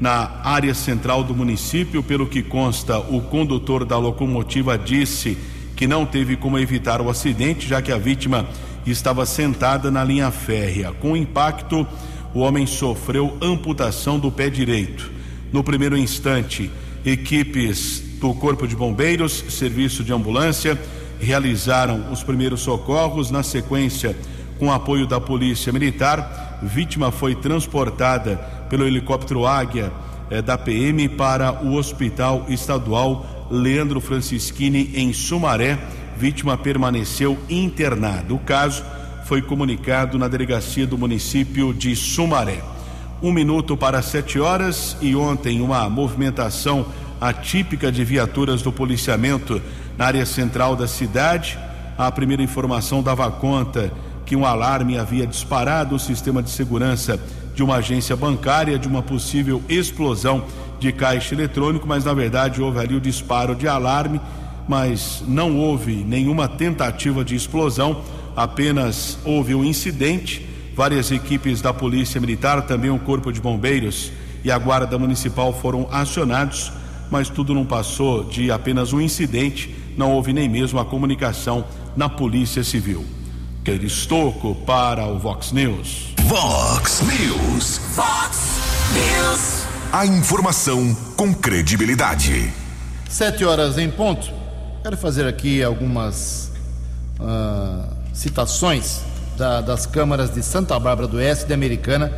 na 0.00 0.40
área 0.44 0.74
central 0.74 1.24
do 1.24 1.34
município. 1.34 2.00
Pelo 2.00 2.28
que 2.28 2.40
consta, 2.40 2.98
o 2.98 3.20
condutor 3.20 3.84
da 3.84 3.98
locomotiva 3.98 4.78
disse 4.78 5.36
que 5.74 5.88
não 5.88 6.06
teve 6.06 6.36
como 6.36 6.56
evitar 6.56 7.00
o 7.00 7.10
acidente, 7.10 7.66
já 7.66 7.82
que 7.82 7.90
a 7.90 7.98
vítima 7.98 8.46
estava 8.86 9.26
sentada 9.26 9.90
na 9.90 10.04
linha 10.04 10.30
férrea. 10.30 10.92
Com 10.92 11.12
o 11.12 11.16
impacto, 11.16 11.84
o 12.34 12.40
homem 12.40 12.66
sofreu 12.66 13.36
amputação 13.40 14.18
do 14.18 14.30
pé 14.30 14.50
direito. 14.50 15.10
No 15.52 15.62
primeiro 15.62 15.96
instante, 15.96 16.70
equipes 17.06 18.02
do 18.20 18.34
Corpo 18.34 18.66
de 18.66 18.74
Bombeiros, 18.74 19.44
Serviço 19.48 20.02
de 20.02 20.12
Ambulância, 20.12 20.78
realizaram 21.20 22.10
os 22.10 22.22
primeiros 22.24 22.60
socorros. 22.60 23.30
Na 23.30 23.42
sequência, 23.42 24.16
com 24.58 24.72
apoio 24.72 25.06
da 25.06 25.20
Polícia 25.20 25.72
Militar. 25.72 26.58
Vítima 26.62 27.10
foi 27.10 27.34
transportada 27.34 28.36
pelo 28.68 28.86
helicóptero 28.86 29.46
Águia 29.46 29.92
eh, 30.30 30.42
da 30.42 30.56
PM 30.56 31.08
para 31.10 31.64
o 31.64 31.74
Hospital 31.74 32.46
Estadual 32.48 33.46
Leandro 33.50 34.00
Francischini, 34.00 34.90
em 34.94 35.12
Sumaré. 35.12 35.78
Vítima 36.16 36.56
permaneceu 36.56 37.38
internada. 37.48 38.32
O 38.32 38.38
caso 38.38 38.84
foi 39.24 39.40
comunicado 39.40 40.18
na 40.18 40.28
delegacia 40.28 40.86
do 40.86 40.98
município 40.98 41.72
de 41.72 41.96
Sumaré. 41.96 42.62
Um 43.22 43.32
minuto 43.32 43.76
para 43.76 44.02
sete 44.02 44.38
horas 44.38 44.96
e 45.00 45.16
ontem 45.16 45.62
uma 45.62 45.88
movimentação 45.88 46.86
atípica 47.18 47.90
de 47.90 48.04
viaturas 48.04 48.60
do 48.60 48.70
policiamento 48.70 49.62
na 49.96 50.06
área 50.06 50.26
central 50.26 50.76
da 50.76 50.86
cidade. 50.86 51.58
A 51.96 52.12
primeira 52.12 52.42
informação 52.42 53.02
dava 53.02 53.30
conta 53.30 53.90
que 54.26 54.36
um 54.36 54.44
alarme 54.44 54.98
havia 54.98 55.26
disparado 55.26 55.94
o 55.94 55.98
sistema 55.98 56.42
de 56.42 56.50
segurança 56.50 57.18
de 57.54 57.62
uma 57.62 57.76
agência 57.76 58.14
bancária 58.14 58.78
de 58.78 58.88
uma 58.88 59.02
possível 59.02 59.62
explosão 59.68 60.44
de 60.78 60.92
caixa 60.92 61.34
eletrônico, 61.34 61.86
mas 61.88 62.04
na 62.04 62.12
verdade 62.12 62.60
houve 62.60 62.78
ali 62.78 62.94
o 62.94 63.00
disparo 63.00 63.54
de 63.54 63.66
alarme, 63.66 64.20
mas 64.68 65.22
não 65.26 65.56
houve 65.58 66.04
nenhuma 66.04 66.48
tentativa 66.48 67.24
de 67.24 67.34
explosão, 67.34 68.02
apenas 68.36 69.18
houve 69.24 69.54
um 69.54 69.64
incidente. 69.64 70.46
Várias 70.74 71.12
equipes 71.12 71.60
da 71.60 71.72
Polícia 71.72 72.20
Militar, 72.20 72.62
também 72.62 72.90
o 72.90 72.98
Corpo 72.98 73.32
de 73.32 73.40
Bombeiros 73.40 74.10
e 74.42 74.50
a 74.50 74.58
Guarda 74.58 74.98
Municipal 74.98 75.52
foram 75.52 75.88
acionados, 75.90 76.72
mas 77.10 77.28
tudo 77.28 77.54
não 77.54 77.64
passou 77.64 78.24
de 78.24 78.50
apenas 78.50 78.92
um 78.92 79.00
incidente, 79.00 79.74
não 79.96 80.12
houve 80.12 80.32
nem 80.32 80.48
mesmo 80.48 80.78
a 80.80 80.84
comunicação 80.84 81.64
na 81.96 82.08
Polícia 82.08 82.64
Civil. 82.64 83.04
Estocco 83.82 84.54
para 84.66 85.06
o 85.06 85.18
Vox 85.18 85.50
News. 85.52 86.14
Vox 86.24 87.00
News. 87.00 87.80
Vox 87.94 88.60
News. 88.92 89.64
A 89.90 90.04
informação 90.04 90.94
com 91.16 91.32
credibilidade. 91.32 92.52
Sete 93.08 93.44
horas 93.44 93.78
em 93.78 93.90
ponto. 93.90 94.43
Quero 94.84 94.98
fazer 94.98 95.26
aqui 95.26 95.62
algumas 95.62 96.50
uh, 97.18 97.88
citações 98.12 99.00
da, 99.34 99.62
das 99.62 99.86
câmaras 99.86 100.28
de 100.28 100.42
Santa 100.42 100.78
Bárbara 100.78 101.08
do 101.08 101.16
Oeste 101.16 101.44
e 101.44 101.46
de 101.46 101.54
Americana 101.54 102.12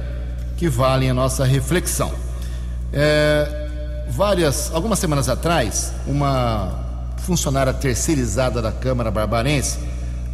que 0.57 0.68
valem 0.68 1.09
a 1.09 1.14
nossa 1.14 1.44
reflexão. 1.44 2.12
É, 2.92 3.68
várias, 4.11 4.74
algumas 4.74 4.98
semanas 4.98 5.29
atrás, 5.29 5.92
uma 6.09 7.14
funcionária 7.18 7.72
terceirizada 7.72 8.61
da 8.61 8.72
Câmara 8.72 9.12
Barbarense 9.12 9.79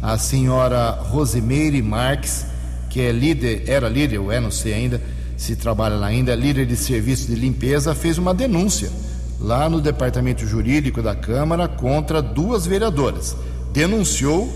a 0.01 0.17
senhora 0.17 0.89
Rosimeire 0.89 1.83
Marques, 1.83 2.47
que 2.89 2.99
é 2.99 3.11
líder, 3.11 3.65
era 3.67 3.87
líder, 3.87 4.17
ou 4.17 4.31
é, 4.31 4.39
não 4.39 4.49
sei 4.49 4.73
ainda, 4.73 4.99
se 5.37 5.55
trabalha 5.55 5.97
lá 5.97 6.07
ainda, 6.07 6.33
líder 6.33 6.65
de 6.65 6.77
serviço 6.77 7.27
de 7.27 7.35
limpeza, 7.35 7.93
fez 7.93 8.17
uma 8.17 8.33
denúncia 8.33 8.89
lá 9.43 9.69
no 9.69 9.81
departamento 9.81 10.47
jurídico 10.47 11.01
da 11.01 11.13
Câmara 11.13 11.67
contra 11.67 12.21
duas 12.21 12.65
vereadoras. 12.65 13.35
Denunciou 13.73 14.51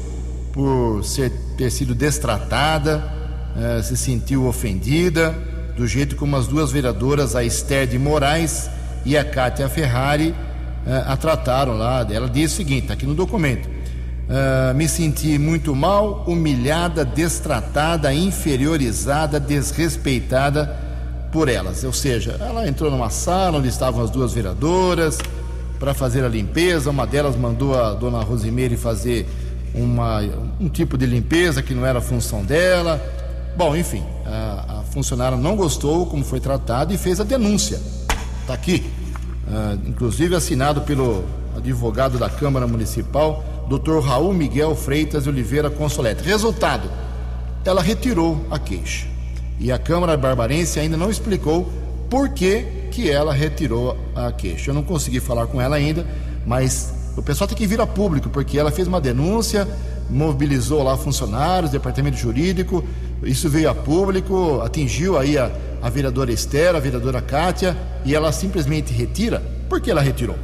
por 0.54 1.04
ser, 1.04 1.30
ter 1.58 1.70
sido 1.70 1.94
destratada, 1.94 3.04
eh, 3.58 3.82
se 3.84 3.98
sentiu 3.98 4.48
ofendida, 4.48 5.36
do 5.76 5.86
jeito 5.86 6.16
como 6.16 6.38
as 6.38 6.48
duas 6.48 6.72
vereadoras, 6.72 7.36
a 7.36 7.44
Esther 7.44 7.86
de 7.86 8.00
Moraes 8.00 8.70
e 9.06 9.18
a 9.18 9.26
Kátia 9.26 9.68
Ferrari, 9.68 10.34
eh, 10.88 11.04
a 11.06 11.18
trataram 11.18 11.78
lá. 11.78 12.08
Ela 12.10 12.30
diz 12.30 12.54
o 12.54 12.56
seguinte, 12.56 12.84
está 12.84 12.94
aqui 12.94 13.06
no 13.06 13.14
documento. 13.14 13.78
Uh, 14.28 14.76
me 14.76 14.90
senti 14.90 15.40
muito 15.40 15.74
mal, 15.74 16.26
humilhada, 16.28 17.06
destratada, 17.06 18.14
inferiorizada, 18.14 19.40
desrespeitada 19.40 20.87
por 21.32 21.50
elas. 21.50 21.84
Ou 21.84 21.94
seja, 21.94 22.38
ela 22.40 22.68
entrou 22.68 22.90
numa 22.90 23.10
sala 23.10 23.58
onde 23.58 23.68
estavam 23.68 24.04
as 24.04 24.10
duas 24.10 24.34
vereadoras, 24.34 25.18
para 25.80 25.94
fazer 25.94 26.24
a 26.24 26.28
limpeza. 26.28 26.90
Uma 26.90 27.06
delas 27.06 27.36
mandou 27.36 27.80
a 27.80 27.94
dona 27.94 28.22
Rosimeire 28.24 28.76
fazer 28.78 29.28
uma, 29.74 30.22
um 30.60 30.70
tipo 30.70 30.98
de 30.98 31.06
limpeza 31.06 31.62
que 31.62 31.74
não 31.74 31.86
era 31.86 32.00
a 32.00 32.02
função 32.02 32.44
dela. 32.44 33.02
Bom, 33.56 33.76
enfim, 33.76 34.04
a, 34.26 34.80
a 34.80 34.84
funcionária 34.84 35.38
não 35.38 35.56
gostou 35.56 36.06
como 36.06 36.24
foi 36.24 36.40
tratado 36.40 36.94
e 36.94 36.98
fez 36.98 37.20
a 37.20 37.24
denúncia. 37.24 37.80
Está 38.42 38.54
aqui, 38.54 38.86
uh, 39.48 39.88
inclusive 39.88 40.36
assinado 40.36 40.82
pelo 40.82 41.24
advogado 41.56 42.18
da 42.18 42.30
Câmara 42.30 42.68
Municipal, 42.68 43.44
Dr. 43.68 44.00
Raul 44.00 44.34
Miguel 44.34 44.76
Freitas 44.76 45.28
Oliveira 45.28 45.70
Consolete. 45.70 46.24
Resultado: 46.24 46.90
ela 47.66 47.82
retirou 47.82 48.46
a 48.50 48.58
queixa. 48.58 49.17
E 49.60 49.72
a 49.72 49.80
Câmara 49.80 50.16
Barbarense 50.16 50.80
ainda 50.80 50.96
não 50.96 51.10
explicou 51.10 51.72
por 52.10 52.30
que, 52.30 52.66
que 52.92 53.10
ela 53.10 53.34
retirou 53.34 53.98
a 54.16 54.32
queixa. 54.32 54.70
Eu 54.70 54.76
não 54.76 54.84
consegui 54.84 55.20
falar 55.20 55.48
com 55.48 55.62
ela 55.62 55.76
ainda, 55.76 56.06
mas 56.46 56.94
o 57.18 57.22
pessoal 57.22 57.48
tem 57.48 57.58
que 57.58 57.66
vir 57.66 57.82
a 57.82 57.88
público, 57.88 58.30
porque 58.30 58.60
ela 58.60 58.72
fez 58.72 58.88
uma 58.88 59.02
denúncia, 59.02 59.68
mobilizou 60.10 60.84
lá 60.84 60.96
funcionários, 60.96 61.72
departamento 61.72 62.18
jurídico, 62.18 62.84
isso 63.24 63.50
veio 63.50 63.70
a 63.70 63.76
público, 63.76 64.62
atingiu 64.62 65.18
aí 65.18 65.38
a, 65.38 65.52
a 65.82 65.90
vereadora 65.90 66.32
Esther, 66.32 66.76
a 66.76 66.80
vereadora 66.80 67.22
Kátia, 67.22 67.76
e 68.06 68.16
ela 68.16 68.32
simplesmente 68.32 68.94
retira. 68.94 69.42
Por 69.68 69.82
que 69.82 69.90
ela 69.92 70.02
retirou? 70.02 70.38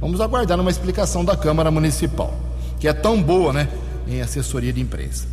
Vamos 0.00 0.20
aguardar 0.20 0.60
uma 0.60 0.70
explicação 0.70 1.24
da 1.24 1.36
Câmara 1.36 1.70
Municipal, 1.70 2.34
que 2.78 2.86
é 2.86 2.92
tão 2.92 3.22
boa, 3.22 3.52
né, 3.52 3.68
em 4.06 4.20
assessoria 4.20 4.72
de 4.72 4.80
imprensa. 4.80 5.26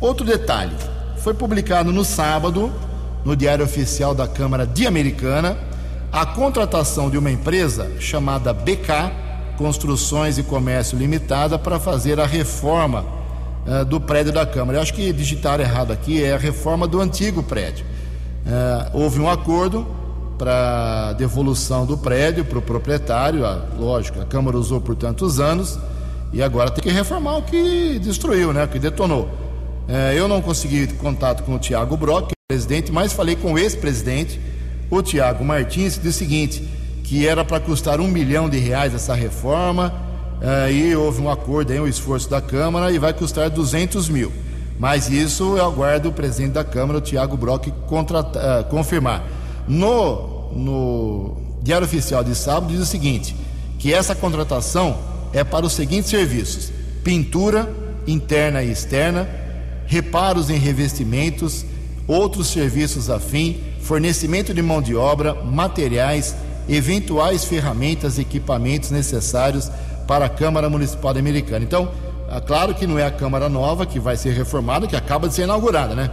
Outro 0.00 0.24
detalhe: 0.24 0.74
foi 1.22 1.32
publicado 1.32 1.92
no 1.92 2.04
sábado, 2.04 2.72
no 3.24 3.36
Diário 3.36 3.64
Oficial 3.64 4.12
da 4.12 4.26
Câmara 4.26 4.66
de 4.66 4.88
Americana, 4.88 5.56
a 6.10 6.26
contratação 6.26 7.08
de 7.08 7.16
uma 7.16 7.30
empresa 7.30 7.92
chamada 8.00 8.52
BK 8.52 9.12
Construções 9.56 10.36
e 10.36 10.42
Comércio 10.42 10.98
Limitada 10.98 11.56
para 11.56 11.78
fazer 11.78 12.18
a 12.18 12.26
reforma 12.26 13.04
uh, 13.64 13.84
do 13.84 14.00
prédio 14.00 14.32
da 14.32 14.44
Câmara. 14.44 14.78
Eu 14.78 14.82
acho 14.82 14.92
que 14.92 15.12
digitaram 15.12 15.62
errado 15.62 15.92
aqui, 15.92 16.24
é 16.24 16.34
a 16.34 16.38
reforma 16.38 16.88
do 16.88 17.00
antigo 17.00 17.40
prédio. 17.40 17.86
Uh, 18.44 18.98
houve 18.98 19.20
um 19.20 19.30
acordo 19.30 19.86
para 20.36 21.12
devolução 21.12 21.86
do 21.86 21.96
prédio 21.96 22.44
para 22.44 22.58
o 22.58 22.62
proprietário, 22.62 23.46
a, 23.46 23.64
lógico, 23.78 24.20
a 24.20 24.24
Câmara 24.24 24.58
usou 24.58 24.80
por 24.80 24.96
tantos 24.96 25.38
anos 25.38 25.78
e 26.32 26.42
agora 26.42 26.68
tem 26.68 26.82
que 26.82 26.90
reformar 26.90 27.36
o 27.36 27.42
que 27.42 28.00
destruiu, 28.00 28.52
né, 28.52 28.64
o 28.64 28.68
que 28.68 28.80
detonou. 28.80 29.41
É, 29.88 30.14
eu 30.16 30.28
não 30.28 30.40
consegui 30.40 30.86
contato 30.86 31.42
com 31.42 31.54
o 31.54 31.58
Tiago 31.58 31.96
Brock, 31.96 32.32
presidente, 32.48 32.92
mas 32.92 33.12
falei 33.12 33.36
com 33.36 33.54
o 33.54 33.58
ex-presidente, 33.58 34.40
o 34.90 35.02
Tiago 35.02 35.44
Martins, 35.44 35.94
disse 35.94 36.08
o 36.08 36.12
seguinte, 36.12 36.68
que 37.02 37.26
era 37.26 37.44
para 37.44 37.60
custar 37.60 38.00
um 38.00 38.08
milhão 38.08 38.48
de 38.48 38.58
reais 38.58 38.94
essa 38.94 39.14
reforma, 39.14 39.92
é, 40.40 40.72
e 40.72 40.96
houve 40.96 41.22
um 41.22 41.30
acordo 41.30 41.72
aí, 41.72 41.80
um 41.80 41.86
esforço 41.86 42.28
da 42.28 42.40
Câmara, 42.40 42.90
e 42.90 42.98
vai 42.98 43.12
custar 43.12 43.48
200 43.48 44.08
mil. 44.08 44.32
Mas 44.78 45.08
isso 45.08 45.56
eu 45.56 45.64
aguardo 45.64 46.08
o 46.08 46.12
presidente 46.12 46.54
da 46.54 46.64
Câmara, 46.64 46.98
o 46.98 47.00
Tiago 47.00 47.36
Brock, 47.36 47.68
uh, 47.68 48.64
confirmar. 48.68 49.22
No, 49.68 50.52
no 50.52 51.36
Diário 51.62 51.84
Oficial 51.86 52.24
de 52.24 52.34
sábado 52.34 52.72
diz 52.72 52.80
o 52.80 52.86
seguinte: 52.86 53.36
que 53.78 53.94
essa 53.94 54.14
contratação 54.14 54.98
é 55.32 55.44
para 55.44 55.64
os 55.64 55.72
seguintes 55.74 56.10
serviços: 56.10 56.72
pintura 57.04 57.72
interna 58.06 58.62
e 58.62 58.72
externa, 58.72 59.28
reparos 59.92 60.48
em 60.48 60.56
revestimentos, 60.56 61.66
outros 62.08 62.46
serviços 62.46 63.10
afim, 63.10 63.60
fornecimento 63.82 64.54
de 64.54 64.62
mão 64.62 64.80
de 64.80 64.96
obra, 64.96 65.34
materiais, 65.34 66.34
eventuais 66.66 67.44
ferramentas 67.44 68.16
e 68.16 68.22
equipamentos 68.22 68.90
necessários 68.90 69.70
para 70.08 70.24
a 70.24 70.28
Câmara 70.30 70.70
Municipal 70.70 71.10
Americana. 71.10 71.62
Então, 71.62 71.90
é 72.30 72.40
claro 72.40 72.74
que 72.74 72.86
não 72.86 72.98
é 72.98 73.04
a 73.04 73.10
Câmara 73.10 73.50
nova 73.50 73.84
que 73.84 74.00
vai 74.00 74.16
ser 74.16 74.32
reformada, 74.32 74.86
que 74.86 74.96
acaba 74.96 75.28
de 75.28 75.34
ser 75.34 75.42
inaugurada, 75.42 75.94
né? 75.94 76.10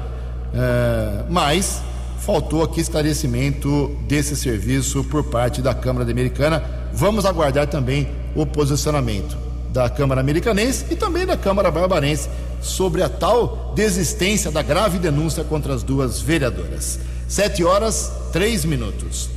É, 0.54 1.24
mas 1.30 1.82
faltou 2.20 2.62
aqui 2.64 2.82
esclarecimento 2.82 3.96
desse 4.10 4.36
serviço 4.36 5.06
por 5.06 5.24
parte 5.24 5.62
da 5.62 5.74
Câmara 5.74 6.12
Americana. 6.12 6.62
Vamos 6.92 7.26
aguardar 7.26 7.68
também 7.68 8.10
o 8.36 8.46
posicionamento 8.46 9.49
da 9.72 9.90
Câmara 9.90 10.22
Americanense 10.22 10.86
e 10.90 10.96
também 10.96 11.26
da 11.26 11.38
Câmara 11.38 11.72
Barbarense 11.72 12.30
sobre 12.62 13.04
a 13.04 13.10
tal 13.10 13.74
desistência 13.76 14.52
da 14.52 14.62
grave 14.62 14.98
denúncia 14.98 15.44
contra 15.44 15.74
as 15.74 15.84
duas 15.84 16.20
vereadoras. 16.22 17.00
Sete 17.28 17.64
horas, 17.64 18.12
três 18.32 18.66
minutos. 18.66 19.30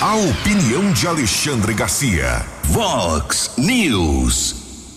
A 0.00 0.16
opinião 0.16 0.92
de 0.92 1.06
Alexandre 1.06 1.72
Garcia. 1.72 2.44
Vox 2.64 3.52
News. 3.56 4.56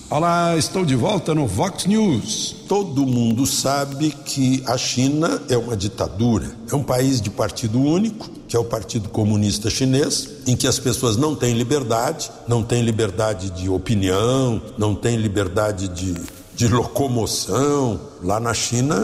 Olá, 0.09 0.55
estou 0.57 0.85
de 0.85 0.95
volta 0.95 1.35
no 1.35 1.45
Vox 1.45 1.85
News. 1.85 2.55
Todo 2.67 3.05
mundo 3.05 3.45
sabe 3.45 4.11
que 4.25 4.63
a 4.65 4.77
China 4.77 5.41
é 5.49 5.57
uma 5.57 5.75
ditadura. 5.77 6.49
É 6.71 6.75
um 6.75 6.83
país 6.83 7.21
de 7.21 7.29
partido 7.29 7.79
único, 7.79 8.29
que 8.47 8.55
é 8.55 8.59
o 8.59 8.63
Partido 8.63 9.09
Comunista 9.09 9.69
Chinês, 9.69 10.29
em 10.45 10.55
que 10.55 10.67
as 10.67 10.79
pessoas 10.79 11.17
não 11.17 11.35
têm 11.35 11.53
liberdade, 11.53 12.31
não 12.47 12.63
têm 12.63 12.81
liberdade 12.81 13.49
de 13.49 13.69
opinião, 13.69 14.61
não 14.77 14.95
têm 14.95 15.17
liberdade 15.17 15.87
de, 15.89 16.15
de 16.55 16.67
locomoção. 16.67 17.99
Lá 18.23 18.39
na 18.39 18.53
China, 18.53 18.95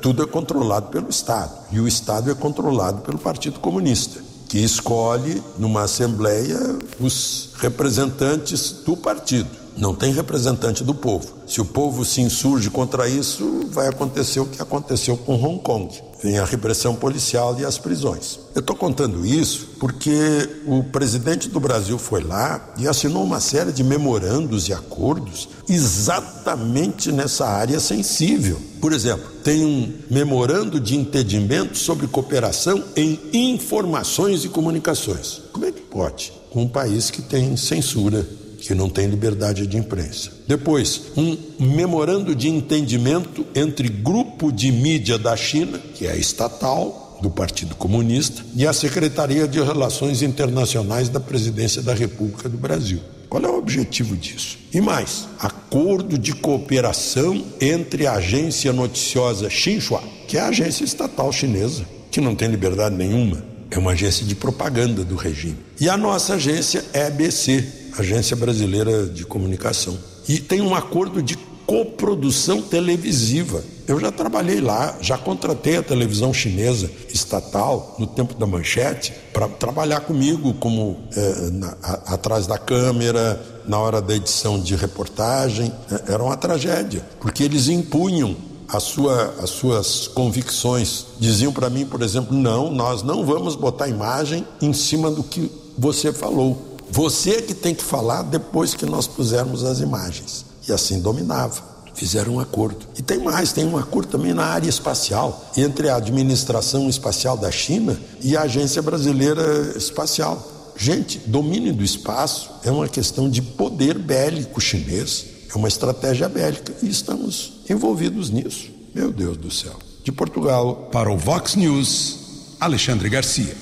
tudo 0.00 0.22
é 0.22 0.26
controlado 0.26 0.88
pelo 0.88 1.10
Estado. 1.10 1.52
E 1.72 1.80
o 1.80 1.88
Estado 1.88 2.30
é 2.30 2.34
controlado 2.34 3.02
pelo 3.02 3.18
Partido 3.18 3.58
Comunista, 3.58 4.20
que 4.48 4.58
escolhe, 4.58 5.42
numa 5.58 5.82
assembleia, 5.82 6.78
os 7.00 7.50
representantes 7.58 8.70
do 8.84 8.96
partido 8.96 9.66
não 9.76 9.94
tem 9.94 10.12
representante 10.12 10.82
do 10.82 10.94
povo. 10.94 11.34
Se 11.46 11.60
o 11.60 11.64
povo 11.64 12.04
se 12.04 12.20
insurge 12.20 12.70
contra 12.70 13.08
isso, 13.08 13.66
vai 13.70 13.88
acontecer 13.88 14.40
o 14.40 14.46
que 14.46 14.60
aconteceu 14.60 15.16
com 15.16 15.34
Hong 15.34 15.60
Kong. 15.60 15.88
Vem 16.22 16.38
a 16.38 16.44
repressão 16.44 16.94
policial 16.94 17.58
e 17.58 17.64
as 17.64 17.78
prisões. 17.78 18.38
Eu 18.54 18.60
estou 18.60 18.74
contando 18.74 19.24
isso 19.24 19.68
porque 19.78 20.48
o 20.66 20.82
presidente 20.82 21.48
do 21.48 21.60
Brasil 21.60 21.98
foi 21.98 22.22
lá 22.22 22.72
e 22.78 22.88
assinou 22.88 23.22
uma 23.22 23.38
série 23.38 23.72
de 23.72 23.84
memorandos 23.84 24.68
e 24.68 24.72
acordos 24.72 25.48
exatamente 25.68 27.12
nessa 27.12 27.46
área 27.46 27.78
sensível. 27.78 28.60
Por 28.80 28.92
exemplo, 28.92 29.30
tem 29.44 29.64
um 29.64 29.92
memorando 30.10 30.80
de 30.80 30.96
entendimento 30.96 31.76
sobre 31.76 32.06
cooperação 32.06 32.82
em 32.96 33.20
informações 33.32 34.44
e 34.44 34.48
comunicações. 34.48 35.42
Como 35.52 35.66
é 35.66 35.72
que 35.72 35.82
pode? 35.82 36.32
Com 36.50 36.62
um 36.62 36.68
país 36.68 37.10
que 37.10 37.20
tem 37.20 37.56
censura 37.56 38.26
que 38.60 38.74
não 38.74 38.88
tem 38.88 39.06
liberdade 39.06 39.66
de 39.66 39.76
imprensa. 39.76 40.30
Depois, 40.46 41.02
um 41.16 41.36
memorando 41.58 42.34
de 42.34 42.48
entendimento 42.48 43.46
entre 43.54 43.88
grupo 43.88 44.50
de 44.50 44.72
mídia 44.72 45.18
da 45.18 45.36
China, 45.36 45.78
que 45.94 46.06
é 46.06 46.16
estatal, 46.16 47.18
do 47.22 47.30
Partido 47.30 47.74
Comunista, 47.74 48.44
e 48.54 48.66
a 48.66 48.72
Secretaria 48.72 49.48
de 49.48 49.60
Relações 49.60 50.22
Internacionais 50.22 51.08
da 51.08 51.20
Presidência 51.20 51.82
da 51.82 51.94
República 51.94 52.48
do 52.48 52.58
Brasil. 52.58 53.00
Qual 53.28 53.42
é 53.42 53.48
o 53.48 53.58
objetivo 53.58 54.16
disso? 54.16 54.58
E 54.72 54.80
mais, 54.80 55.26
acordo 55.38 56.16
de 56.16 56.32
cooperação 56.32 57.44
entre 57.60 58.06
a 58.06 58.14
agência 58.14 58.72
noticiosa 58.72 59.50
Xinhua, 59.50 60.02
que 60.28 60.36
é 60.36 60.40
a 60.40 60.48
agência 60.48 60.84
estatal 60.84 61.32
chinesa, 61.32 61.84
que 62.10 62.20
não 62.20 62.36
tem 62.36 62.48
liberdade 62.48 62.94
nenhuma, 62.94 63.44
é 63.70 63.78
uma 63.78 63.92
agência 63.92 64.24
de 64.24 64.34
propaganda 64.34 65.04
do 65.04 65.16
regime. 65.16 65.58
E 65.80 65.88
a 65.88 65.96
nossa 65.96 66.34
agência 66.34 66.84
EBC, 66.94 67.85
Agência 67.98 68.36
Brasileira 68.36 69.06
de 69.06 69.24
Comunicação. 69.24 69.96
E 70.28 70.38
tem 70.38 70.60
um 70.60 70.74
acordo 70.74 71.22
de 71.22 71.36
coprodução 71.66 72.62
televisiva. 72.62 73.62
Eu 73.88 73.98
já 73.98 74.12
trabalhei 74.12 74.60
lá, 74.60 74.96
já 75.00 75.18
contratei 75.18 75.76
a 75.76 75.82
televisão 75.82 76.32
chinesa 76.32 76.90
estatal 77.12 77.96
no 77.98 78.06
tempo 78.06 78.34
da 78.34 78.46
manchete 78.46 79.12
para 79.32 79.48
trabalhar 79.48 80.00
comigo 80.00 80.54
como 80.54 80.96
é, 81.14 81.50
na, 81.50 81.76
a, 81.82 82.14
atrás 82.14 82.46
da 82.46 82.56
câmera, 82.56 83.40
na 83.66 83.78
hora 83.78 84.00
da 84.00 84.14
edição 84.14 84.60
de 84.60 84.76
reportagem. 84.76 85.72
É, 85.90 86.12
era 86.12 86.22
uma 86.22 86.36
tragédia, 86.36 87.04
porque 87.20 87.42
eles 87.42 87.68
impunham 87.68 88.36
a 88.68 88.80
sua, 88.80 89.34
as 89.40 89.50
suas 89.50 90.08
convicções. 90.08 91.06
Diziam 91.18 91.52
para 91.52 91.70
mim, 91.70 91.86
por 91.86 92.02
exemplo, 92.02 92.36
não, 92.36 92.70
nós 92.72 93.02
não 93.02 93.24
vamos 93.24 93.54
botar 93.56 93.88
imagem 93.88 94.46
em 94.60 94.72
cima 94.72 95.10
do 95.10 95.22
que 95.22 95.50
você 95.78 96.12
falou. 96.12 96.75
Você 96.90 97.30
é 97.30 97.42
que 97.42 97.54
tem 97.54 97.74
que 97.74 97.84
falar 97.84 98.22
depois 98.22 98.74
que 98.74 98.86
nós 98.86 99.06
pusermos 99.06 99.64
as 99.64 99.80
imagens. 99.80 100.44
E 100.68 100.72
assim 100.72 101.00
dominava. 101.00 101.76
Fizeram 101.94 102.34
um 102.34 102.40
acordo. 102.40 102.86
E 102.98 103.02
tem 103.02 103.18
mais, 103.18 103.52
tem 103.52 103.64
um 103.64 103.78
acordo 103.78 104.08
também 104.08 104.34
na 104.34 104.44
área 104.44 104.68
espacial, 104.68 105.50
entre 105.56 105.88
a 105.88 105.96
Administração 105.96 106.88
Espacial 106.90 107.38
da 107.38 107.50
China 107.50 107.98
e 108.20 108.36
a 108.36 108.42
Agência 108.42 108.82
Brasileira 108.82 109.72
Espacial. 109.76 110.74
Gente, 110.76 111.18
domínio 111.26 111.72
do 111.72 111.82
espaço 111.82 112.50
é 112.62 112.70
uma 112.70 112.86
questão 112.86 113.30
de 113.30 113.40
poder 113.40 113.98
bélico 113.98 114.60
chinês, 114.60 115.24
é 115.50 115.56
uma 115.56 115.68
estratégia 115.68 116.28
bélica 116.28 116.74
e 116.82 116.88
estamos 116.88 117.62
envolvidos 117.68 118.28
nisso. 118.28 118.70
Meu 118.94 119.10
Deus 119.10 119.38
do 119.38 119.50
céu. 119.50 119.76
De 120.04 120.12
Portugal. 120.12 120.88
Para 120.92 121.10
o 121.10 121.16
Vox 121.16 121.54
News, 121.54 122.18
Alexandre 122.60 123.08
Garcia. 123.08 123.56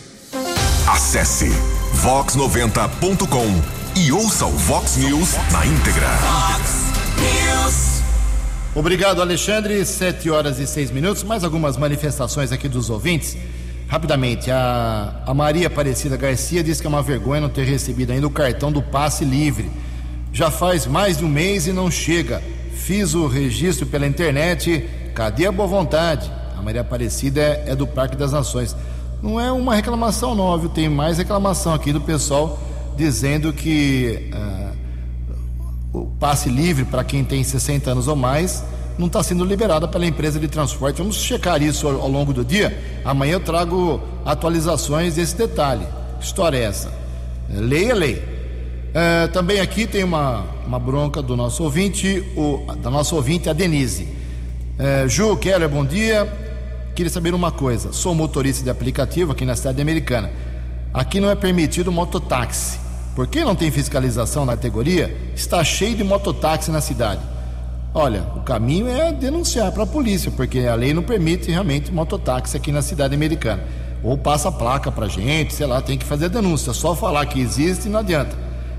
Acesse 0.89 1.47
vox90.com 2.03 4.01
e 4.01 4.13
ouça 4.13 4.45
o 4.47 4.51
Vox 4.51 4.97
News 4.97 5.35
na 5.53 5.65
íntegra. 5.65 6.09
Fox 6.09 6.93
News. 7.19 8.03
Obrigado, 8.75 9.23
Alexandre. 9.23 9.85
Sete 9.87 10.29
horas 10.29 10.59
e 10.59 10.67
seis 10.67 10.91
minutos. 10.91 11.23
Mais 11.23 11.45
algumas 11.45 11.77
manifestações 11.77 12.53
aqui 12.53 12.69
dos 12.69 12.91
ouvintes. 12.91 13.37
Rapidamente, 13.87 14.51
a, 14.51 15.23
a 15.25 15.33
Maria 15.33 15.69
Aparecida 15.69 16.17
Garcia 16.17 16.63
diz 16.63 16.81
que 16.81 16.87
é 16.87 16.91
uma 16.91 17.03
vergonha 17.03 17.41
não 17.41 17.49
ter 17.49 17.65
recebido 17.65 18.13
ainda 18.13 18.27
o 18.27 18.31
cartão 18.31 18.73
do 18.73 18.83
passe 18.83 19.25
livre. 19.25 19.71
Já 20.33 20.51
faz 20.51 20.87
mais 20.87 21.19
de 21.19 21.25
um 21.25 21.29
mês 21.29 21.67
e 21.67 21.73
não 21.73 21.91
chega. 21.91 22.43
Fiz 22.75 23.15
o 23.15 23.27
registro 23.27 23.87
pela 23.87 24.07
internet. 24.07 24.89
Cadê 25.15 25.47
a 25.47 25.53
boa 25.53 25.69
vontade? 25.69 26.31
A 26.59 26.61
Maria 26.61 26.81
Aparecida 26.81 27.41
é, 27.41 27.65
é 27.69 27.77
do 27.77 27.87
Parque 27.87 28.17
das 28.17 28.33
Nações. 28.33 28.77
Não 29.25 29.41
é 29.41 29.51
uma 29.51 29.75
reclamação 29.75 30.35
não, 30.35 30.59
viu? 30.59 30.69
Tem 30.69 30.87
mais 30.87 31.17
reclamação 31.17 31.73
aqui 31.73 31.95
do 31.95 32.01
pessoal 32.03 32.59
dizendo 32.95 33.55
que 33.55 34.29
ah, 34.35 34.73
o 35.95 36.05
passe 36.21 36.51
livre 36.51 36.85
para 36.85 37.03
quem 37.03 37.25
tem 37.25 37.43
60 37.43 37.91
anos 37.91 38.07
ou 38.07 38.15
mais 38.15 38.63
não 38.99 39.07
está 39.07 39.23
sendo 39.23 39.43
liberado 39.43 39.89
pela 39.89 40.05
empresa 40.05 40.39
de 40.39 40.47
transporte. 40.47 40.99
Vamos 40.99 41.17
checar 41.17 41.63
isso 41.63 41.89
ao, 41.89 42.07
longo 42.07 42.35
do 42.35 42.45
dia. 42.45 42.79
Amanhã 43.03 43.33
eu 43.33 43.41
trago 43.41 43.99
atualizações 44.27 45.15
desse 45.15 45.35
detalhe. 45.35 45.87
História 46.21 46.59
é 46.59 46.65
essa? 46.65 46.93
Leia, 47.49 47.95
leia. 47.95 48.23
É, 48.93 49.27
também 49.29 49.59
aqui 49.59 49.87
tem 49.87 50.05
uma, 50.05 50.45
uma 50.67 50.79
bronca 50.79 51.23
do 51.23 51.35
nosso 51.35 51.65
ouvinte, 51.65 52.23
o, 52.37 52.75
da 52.75 52.91
nossa 52.91 53.15
ouvinte, 53.15 53.49
a 53.49 53.55
Denise. 53.55 54.07
É, 54.79 55.09
Ju, 55.09 55.35
Keller, 55.39 55.71
bom 55.71 55.83
dia. 55.83 56.44
Queria 56.95 57.11
saber 57.11 57.35
uma 57.35 57.51
coisa. 57.51 57.93
Sou 57.93 58.15
motorista 58.15 58.63
de 58.63 58.71
aplicativo 58.71 59.33
aqui 59.33 59.45
na 59.45 59.57
cidade 59.57 59.83
americana. 59.83 60.31
Aqui 60.93 61.19
não 61.19 61.29
é 61.29 61.35
permitido 61.35 61.91
mototáxi. 61.91 62.79
Por 63.17 63.27
que 63.27 63.45
não 63.45 63.57
tem 63.57 63.69
fiscalização 63.71 64.47
na 64.47 64.53
categoria? 64.53 65.17
Está 65.35 65.65
cheio 65.65 65.97
de 65.97 66.05
mototáxi 66.05 66.71
na 66.71 66.81
cidade. 66.81 67.21
Olha, 67.93 68.23
o 68.37 68.41
caminho 68.43 68.89
é 68.89 69.13
denunciar 69.13 69.73
para 69.73 69.83
a 69.83 69.87
polícia, 69.87 70.31
porque 70.31 70.61
a 70.61 70.75
lei 70.77 70.95
não 70.95 71.03
permite 71.03 71.51
realmente 71.51 71.93
mototáxi 71.93 72.57
aqui 72.57 72.71
na 72.71 72.83
cidade 72.83 73.13
americana. 73.13 73.65
Ou 74.03 74.17
passa 74.17 74.49
a 74.49 74.53
placa 74.53 74.93
para 74.93 75.09
gente, 75.09 75.53
sei 75.53 75.67
lá, 75.67 75.83
tem 75.83 75.99
que 75.99 76.05
fazer 76.05 76.29
denúncia. 76.29 76.73
Só 76.73 76.95
falar 76.95 77.27
que 77.27 77.41
existe 77.41 77.89
não 77.89 78.01
adianta. 78.01 78.37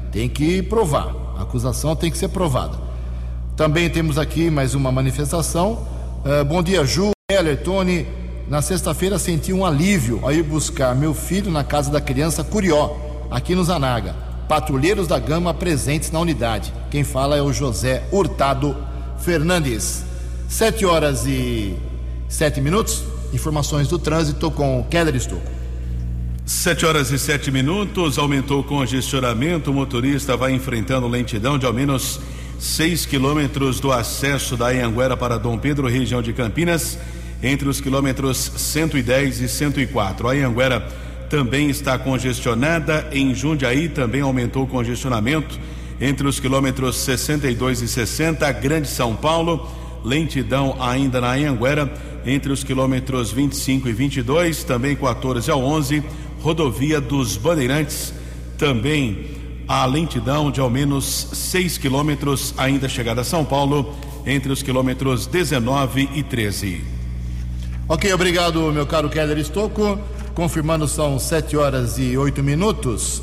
Tem 0.09 0.29
que 0.29 0.61
provar. 0.61 1.13
A 1.37 1.41
acusação 1.41 1.93
tem 1.97 2.09
que 2.09 2.17
ser 2.17 2.29
provada. 2.29 2.77
Também 3.57 3.89
temos 3.89 4.17
aqui 4.17 4.49
mais 4.49 4.73
uma 4.73 4.89
manifestação. 4.89 5.85
Uh, 6.25 6.43
bom 6.45 6.61
dia, 6.63 6.83
Ju, 6.85 7.14
Heller, 7.31 7.57
Tony. 7.63 8.05
Na 8.47 8.61
sexta-feira 8.61 9.17
senti 9.17 9.51
um 9.51 9.65
alívio 9.65 10.19
ao 10.21 10.31
ir 10.31 10.43
buscar 10.43 10.93
meu 10.93 11.11
filho 11.11 11.49
na 11.49 11.63
casa 11.63 11.89
da 11.89 11.99
criança 11.99 12.43
Curió, 12.43 12.95
aqui 13.31 13.55
no 13.55 13.63
Zanaga. 13.63 14.15
Patrulheiros 14.47 15.07
da 15.07 15.17
Gama 15.17 15.51
presentes 15.51 16.11
na 16.11 16.19
unidade. 16.19 16.71
Quem 16.91 17.03
fala 17.03 17.35
é 17.35 17.41
o 17.41 17.51
José 17.51 18.07
Hurtado 18.11 18.77
Fernandes. 19.17 20.05
Sete 20.47 20.85
horas 20.85 21.25
e 21.25 21.75
sete 22.29 22.61
minutos. 22.61 23.03
Informações 23.33 23.87
do 23.87 23.97
trânsito 23.97 24.51
com 24.51 24.85
Keller 24.87 25.15
Estocco. 25.15 25.49
Sete 26.45 26.85
horas 26.85 27.09
e 27.09 27.17
sete 27.17 27.49
minutos, 27.49 28.19
aumentou 28.19 28.59
o 28.59 28.63
congestionamento, 28.63 29.71
o 29.71 29.73
motorista 29.73 30.37
vai 30.37 30.51
enfrentando 30.51 31.07
lentidão 31.07 31.57
de 31.57 31.65
ao 31.65 31.73
menos 31.73 32.19
seis 32.59 33.05
quilômetros 33.05 33.79
do 33.79 33.91
acesso 33.91 34.55
da 34.55 34.67
Anhanguera 34.67 35.15
para 35.15 35.37
Dom 35.37 35.57
Pedro, 35.57 35.87
região 35.87 36.21
de 36.21 36.33
Campinas, 36.33 36.97
entre 37.43 37.67
os 37.67 37.81
quilômetros 37.81 38.51
110 38.55 39.41
e 39.41 39.47
104. 39.47 40.27
A 40.27 40.31
Anhanguera 40.31 40.79
também 41.29 41.69
está 41.69 41.97
congestionada, 41.97 43.07
em 43.11 43.33
Jundiaí 43.33 43.89
também 43.89 44.21
aumentou 44.21 44.63
o 44.63 44.67
congestionamento 44.67 45.59
entre 45.99 46.27
os 46.27 46.39
quilômetros 46.39 46.97
62 46.97 47.81
e 47.81 47.87
60, 47.87 48.51
Grande 48.53 48.87
São 48.87 49.15
Paulo, 49.15 49.69
lentidão 50.03 50.75
ainda 50.79 51.21
na 51.21 51.33
Anhanguera, 51.33 51.91
entre 52.25 52.51
os 52.51 52.63
quilômetros 52.63 53.31
25 53.31 53.87
e 53.87 53.93
22, 53.93 54.63
também 54.63 54.95
14 54.95 55.49
ao 55.49 55.63
11, 55.63 56.03
rodovia 56.41 56.99
dos 56.99 57.37
Bandeirantes, 57.37 58.13
também 58.57 59.34
a 59.67 59.85
lentidão 59.85 60.51
de 60.51 60.59
ao 60.59 60.69
menos 60.69 61.27
6 61.33 61.77
quilômetros, 61.77 62.53
ainda 62.57 62.87
chegada 62.87 63.21
a 63.21 63.23
São 63.23 63.43
Paulo, 63.43 63.93
entre 64.25 64.51
os 64.51 64.61
quilômetros 64.61 65.27
19 65.27 66.09
e 66.13 66.23
13. 66.23 66.83
Ok, 67.87 68.11
obrigado, 68.13 68.71
meu 68.71 68.85
caro 68.85 69.09
Keller 69.09 69.37
Estocco. 69.37 69.99
Confirmando, 70.33 70.87
são 70.87 71.17
7 71.17 71.55
horas 71.55 71.97
e 71.97 72.17
8 72.17 72.43
minutos. 72.43 73.21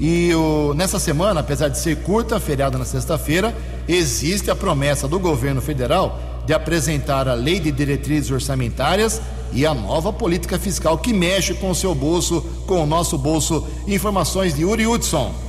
E 0.00 0.34
o, 0.34 0.72
nessa 0.74 0.98
semana, 0.98 1.40
apesar 1.40 1.68
de 1.68 1.78
ser 1.78 1.96
curta, 1.98 2.40
feriado 2.40 2.78
na 2.78 2.84
sexta-feira, 2.84 3.54
existe 3.88 4.50
a 4.50 4.56
promessa 4.56 5.06
do 5.06 5.18
governo 5.18 5.60
federal 5.60 6.18
de 6.46 6.52
apresentar 6.52 7.28
a 7.28 7.34
lei 7.34 7.58
de 7.58 7.70
diretrizes 7.70 8.30
orçamentárias 8.30 9.20
e 9.52 9.64
a 9.64 9.72
nova 9.72 10.12
política 10.12 10.58
fiscal 10.58 10.98
que 10.98 11.12
mexe 11.12 11.54
com 11.54 11.70
o 11.70 11.74
seu 11.74 11.94
bolso, 11.94 12.40
com 12.66 12.82
o 12.82 12.86
nosso 12.86 13.16
bolso. 13.16 13.66
Informações 13.86 14.54
de 14.54 14.62
Yuri 14.62 14.86
Hudson. 14.86 15.43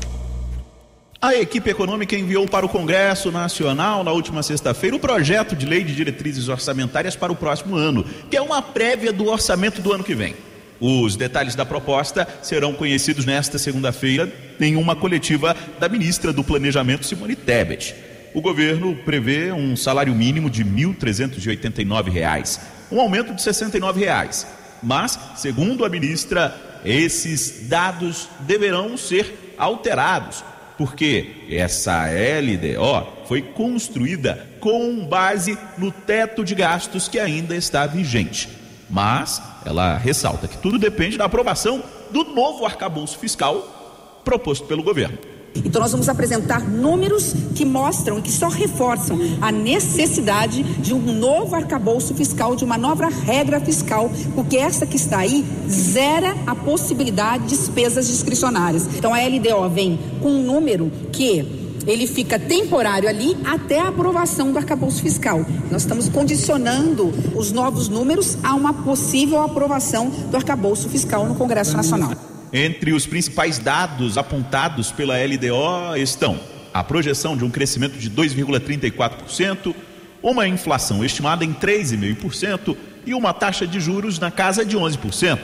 A 1.26 1.34
equipe 1.34 1.72
econômica 1.72 2.16
enviou 2.16 2.48
para 2.48 2.68
o 2.68 2.70
Congresso 2.70 3.32
Nacional 3.32 4.04
na 4.04 4.12
última 4.12 4.44
sexta-feira 4.44 4.96
o 4.96 5.00
projeto 5.00 5.56
de 5.56 5.66
lei 5.66 5.84
de 5.84 5.96
diretrizes 5.96 6.50
orçamentárias 6.50 7.16
para 7.16 7.32
o 7.32 7.36
próximo 7.36 7.76
ano, 7.76 8.06
que 8.30 8.38
é 8.38 8.42
uma 8.44 8.62
prévia 8.62 9.12
do 9.12 9.26
orçamento 9.26 9.82
do 9.82 9.92
ano 9.92 10.04
que 10.04 10.14
vem. 10.14 10.36
Os 10.80 11.16
detalhes 11.16 11.56
da 11.56 11.66
proposta 11.66 12.28
serão 12.44 12.74
conhecidos 12.74 13.26
nesta 13.26 13.58
segunda-feira 13.58 14.32
em 14.62 14.76
uma 14.76 14.96
coletiva 14.96 15.58
da 15.80 15.90
ministra 15.90 16.32
do 16.32 16.44
Planejamento, 16.44 17.08
Simone 17.08 17.36
Tebet. 17.36 17.96
O 18.32 18.40
governo 18.40 18.96
prevê 18.98 19.52
um 19.52 19.76
salário 19.76 20.14
mínimo 20.14 20.48
de 20.48 20.62
R$ 20.62 20.70
1.389, 20.70 22.60
um 22.92 23.02
aumento 23.02 23.34
de 23.34 23.42
69 23.42 24.00
reais. 24.00 24.46
Mas, 24.84 25.18
segundo 25.36 25.86
a 25.86 25.90
ministra, 25.90 26.56
esses 26.86 27.68
dados 27.68 28.30
deverão 28.42 28.96
ser 28.96 29.56
alterados, 29.58 30.44
porque 30.78 31.46
essa 31.50 32.06
LDO 32.06 33.26
foi 33.28 33.42
construída 33.42 34.48
com 34.60 35.06
base 35.06 35.58
no 35.78 35.92
teto 35.92 36.44
de 36.44 36.56
gastos 36.56 37.08
que 37.08 37.20
ainda 37.20 37.56
está 37.56 37.86
vigente. 37.86 38.50
Mas 38.90 39.42
ela 39.66 39.98
ressalta 39.98 40.48
que 40.48 40.58
tudo 40.58 40.78
depende 40.78 41.18
da 41.18 41.26
aprovação 41.26 41.84
do 42.12 42.24
novo 42.24 42.66
arcabouço 42.66 43.18
fiscal 43.18 44.22
proposto 44.24 44.66
pelo 44.68 44.84
governo. 44.84 45.35
Então, 45.64 45.82
nós 45.82 45.92
vamos 45.92 46.10
apresentar 46.10 46.62
números 46.62 47.34
que 47.54 47.66
mostram, 47.66 48.22
que 48.22 48.32
só 48.32 48.50
reforçam 48.50 49.18
a 49.42 49.52
necessidade 49.52 50.64
de 50.64 50.94
um 50.94 51.14
novo 51.14 51.56
arcabouço 51.56 52.14
fiscal, 52.14 52.56
de 52.56 52.66
uma 52.66 52.78
nova 52.78 53.08
regra 53.08 53.60
fiscal, 53.60 54.12
porque 54.34 54.58
essa 54.58 54.86
que 54.86 54.98
está 54.98 55.20
aí 55.20 55.46
zera 55.70 56.36
a 56.46 56.56
possibilidade 56.56 57.44
de 57.44 57.50
despesas 57.50 58.08
discricionárias. 58.08 58.88
Então, 58.96 59.14
a 59.14 59.20
LDO 59.20 59.70
vem 59.70 60.00
com 60.22 60.30
um 60.30 60.44
número 60.44 60.92
que 61.12 61.64
ele 61.88 62.08
fica 62.08 62.40
temporário 62.40 63.08
ali 63.08 63.38
até 63.46 63.80
a 63.80 63.90
aprovação 63.90 64.52
do 64.52 64.58
arcabouço 64.58 65.02
fiscal. 65.02 65.46
Nós 65.72 65.84
estamos 65.84 66.10
condicionando 66.10 67.14
os 67.36 67.52
novos 67.52 67.88
números 67.90 68.38
a 68.44 68.56
uma 68.56 68.74
possível 68.74 69.42
aprovação 69.42 70.10
do 70.10 70.36
arcabouço 70.36 70.90
fiscal 70.90 71.28
no 71.28 71.36
Congresso 71.36 71.78
Nacional. 71.78 72.35
Entre 72.58 72.94
os 72.94 73.06
principais 73.06 73.60
dados 73.60 74.18
apontados 74.18 74.90
pela 74.90 75.16
LDO 75.22 75.98
estão 75.98 76.40
a 76.74 76.82
projeção 76.82 77.36
de 77.36 77.44
um 77.44 77.50
crescimento 77.50 77.98
de 77.98 78.10
2,34%, 78.10 79.76
uma 80.24 80.48
inflação 80.48 81.04
estimada 81.04 81.44
em 81.44 81.54
3,5% 81.54 82.78
e 83.06 83.14
uma 83.14 83.34
taxa 83.34 83.68
de 83.68 83.78
juros 83.82 84.20
na 84.20 84.32
casa 84.32 84.64
de 84.64 84.78
11%. 84.78 85.38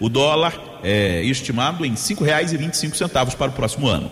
O 0.00 0.08
dólar 0.08 0.58
é 0.82 1.22
estimado 1.24 1.84
em 1.84 1.90
R$ 1.90 1.96
5,25 1.96 3.36
para 3.36 3.50
o 3.50 3.52
próximo 3.52 3.86
ano. 3.86 4.10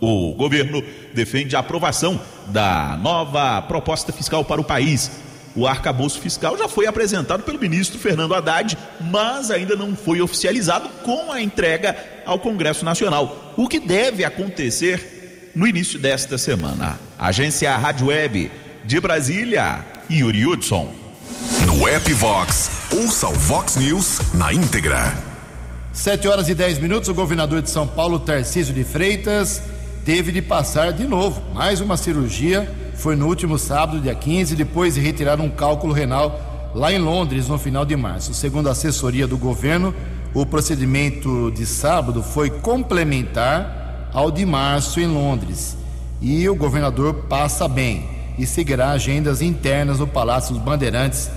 O 0.00 0.34
governo 0.34 0.82
defende 1.14 1.54
a 1.54 1.60
aprovação 1.60 2.20
da 2.48 2.98
nova 3.00 3.62
proposta 3.62 4.12
fiscal 4.12 4.44
para 4.44 4.60
o 4.60 4.64
país, 4.64 5.12
o 5.58 5.66
arcabouço 5.66 6.20
fiscal 6.20 6.56
já 6.56 6.68
foi 6.68 6.86
apresentado 6.86 7.42
pelo 7.42 7.58
ministro 7.58 7.98
Fernando 7.98 8.32
Haddad, 8.32 8.78
mas 9.00 9.50
ainda 9.50 9.74
não 9.74 9.96
foi 9.96 10.20
oficializado 10.20 10.88
com 11.02 11.32
a 11.32 11.42
entrega 11.42 11.96
ao 12.24 12.38
Congresso 12.38 12.84
Nacional, 12.84 13.52
o 13.56 13.66
que 13.66 13.80
deve 13.80 14.24
acontecer 14.24 15.50
no 15.56 15.66
início 15.66 15.98
desta 15.98 16.38
semana. 16.38 17.00
Agência 17.18 17.76
Rádio 17.76 18.06
Web 18.06 18.52
de 18.84 19.00
Brasília, 19.00 19.84
Yuri 20.08 20.46
Hudson. 20.46 20.92
No 21.66 21.88
app 21.88 22.12
Vox, 22.12 22.70
ouça 22.92 23.26
o 23.26 23.34
Vox 23.34 23.74
News 23.74 24.20
na 24.34 24.52
íntegra. 24.52 25.12
7 25.92 26.28
horas 26.28 26.48
e 26.48 26.54
10 26.54 26.78
minutos, 26.78 27.08
o 27.08 27.14
governador 27.14 27.62
de 27.62 27.70
São 27.70 27.84
Paulo, 27.84 28.20
Tarcísio 28.20 28.72
de 28.72 28.84
Freitas, 28.84 29.60
teve 30.04 30.30
de 30.30 30.40
passar 30.40 30.92
de 30.92 31.04
novo 31.04 31.42
mais 31.52 31.80
uma 31.80 31.96
cirurgia 31.96 32.72
foi 32.98 33.16
no 33.16 33.26
último 33.26 33.58
sábado, 33.58 34.00
dia 34.00 34.14
15, 34.14 34.56
depois 34.56 34.94
de 34.94 35.00
retirar 35.00 35.40
um 35.40 35.48
cálculo 35.48 35.92
renal 35.92 36.70
lá 36.74 36.92
em 36.92 36.98
Londres 36.98 37.48
no 37.48 37.56
final 37.56 37.84
de 37.84 37.96
março. 37.96 38.34
Segundo 38.34 38.68
a 38.68 38.72
assessoria 38.72 39.26
do 39.26 39.38
governo, 39.38 39.94
O 40.34 40.44
procedimento 40.44 41.50
de 41.50 41.64
sábado 41.64 42.22
foi 42.22 42.50
complementar 42.50 44.10
ao 44.12 44.30
de 44.30 44.44
março 44.44 45.00
em 45.00 45.06
Londres. 45.06 45.76
E 46.20 46.48
o 46.48 46.54
governador 46.54 47.14
passa 47.28 47.66
bem 47.66 48.06
e 48.38 48.46
seguirá 48.46 48.90
agendas 48.90 49.40
internas 49.40 49.98
no 49.98 50.06
Palácio 50.06 50.54
dos 50.54 50.62
Bandeirantes 50.62 51.30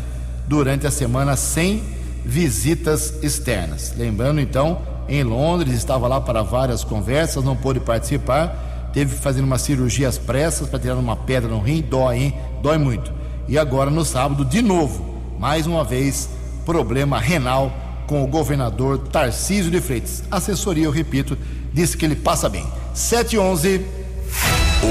durante 0.47 0.85
a 0.85 0.91
semana 0.91 1.35
sem 1.35 1.81
visitas 2.25 3.23
externas. 3.23 3.93
Lembrando 3.97 4.41
então, 4.41 4.81
em 5.07 5.23
Londres, 5.23 5.73
estava 5.73 6.07
lá 6.07 6.19
para 6.19 6.43
várias 6.43 6.83
conversas, 6.83 7.43
não 7.43 7.55
pôde 7.55 7.79
participar, 7.79 8.70
teve 8.93 9.15
que 9.15 9.21
fazer 9.21 9.41
umas 9.41 9.61
cirurgias 9.61 10.17
pressas 10.17 10.67
para 10.69 10.79
tirar 10.79 10.95
uma 10.95 11.15
pedra 11.15 11.49
no 11.49 11.59
rim, 11.59 11.81
dói, 11.81 12.17
hein? 12.17 12.33
Dói 12.61 12.77
muito. 12.77 13.11
E 13.47 13.57
agora 13.57 13.89
no 13.89 14.05
sábado, 14.05 14.45
de 14.45 14.61
novo, 14.61 15.19
mais 15.39 15.65
uma 15.65 15.83
vez, 15.83 16.29
problema 16.65 17.19
renal 17.19 17.71
com 18.07 18.23
o 18.23 18.27
governador 18.27 18.97
Tarcísio 18.97 19.71
de 19.71 19.81
Freitas. 19.81 20.23
Assessoria, 20.29 20.85
eu 20.85 20.91
repito, 20.91 21.37
disse 21.73 21.95
que 21.95 22.05
ele 22.05 22.15
passa 22.15 22.49
bem. 22.49 22.65
711. 22.93 23.85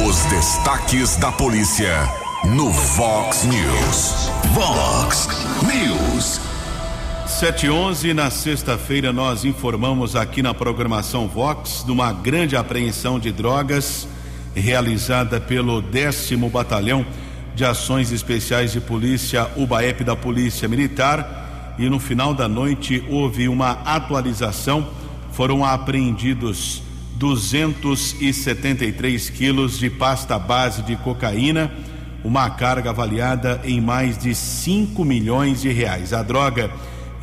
Os 0.07 0.17
destaques 0.27 1.17
da 1.17 1.31
polícia 1.33 1.95
no 2.45 2.71
Vox 2.71 3.45
News. 3.45 4.31
Vox 4.55 5.29
News. 5.63 6.40
711, 7.41 8.13
na 8.13 8.29
sexta-feira, 8.29 9.15
nós 9.15 9.47
informamos 9.47 10.15
aqui 10.15 10.43
na 10.43 10.53
programação 10.53 11.27
Vox 11.27 11.83
de 11.83 11.91
uma 11.91 12.13
grande 12.13 12.55
apreensão 12.55 13.19
de 13.19 13.33
drogas 13.33 14.07
realizada 14.55 15.41
pelo 15.41 15.81
décimo 15.81 16.51
Batalhão 16.51 17.07
de 17.55 17.65
Ações 17.65 18.13
Especiais 18.13 18.73
de 18.73 18.81
Polícia, 18.83 19.49
UBAEP 19.57 20.05
da 20.05 20.15
Polícia 20.15 20.69
Militar. 20.69 21.75
E 21.79 21.89
no 21.89 21.99
final 21.99 22.35
da 22.35 22.47
noite 22.47 23.03
houve 23.09 23.49
uma 23.49 23.71
atualização. 23.87 24.87
Foram 25.33 25.65
apreendidos 25.65 26.83
273 27.15 29.31
quilos 29.31 29.79
de 29.79 29.89
pasta 29.89 30.39
base 30.39 30.83
de 30.83 30.95
cocaína, 30.97 31.73
uma 32.23 32.51
carga 32.51 32.91
avaliada 32.91 33.63
em 33.65 33.81
mais 33.81 34.19
de 34.19 34.35
5 34.35 35.03
milhões 35.07 35.63
de 35.63 35.73
reais. 35.73 36.13
A 36.13 36.23
droga 36.23 36.71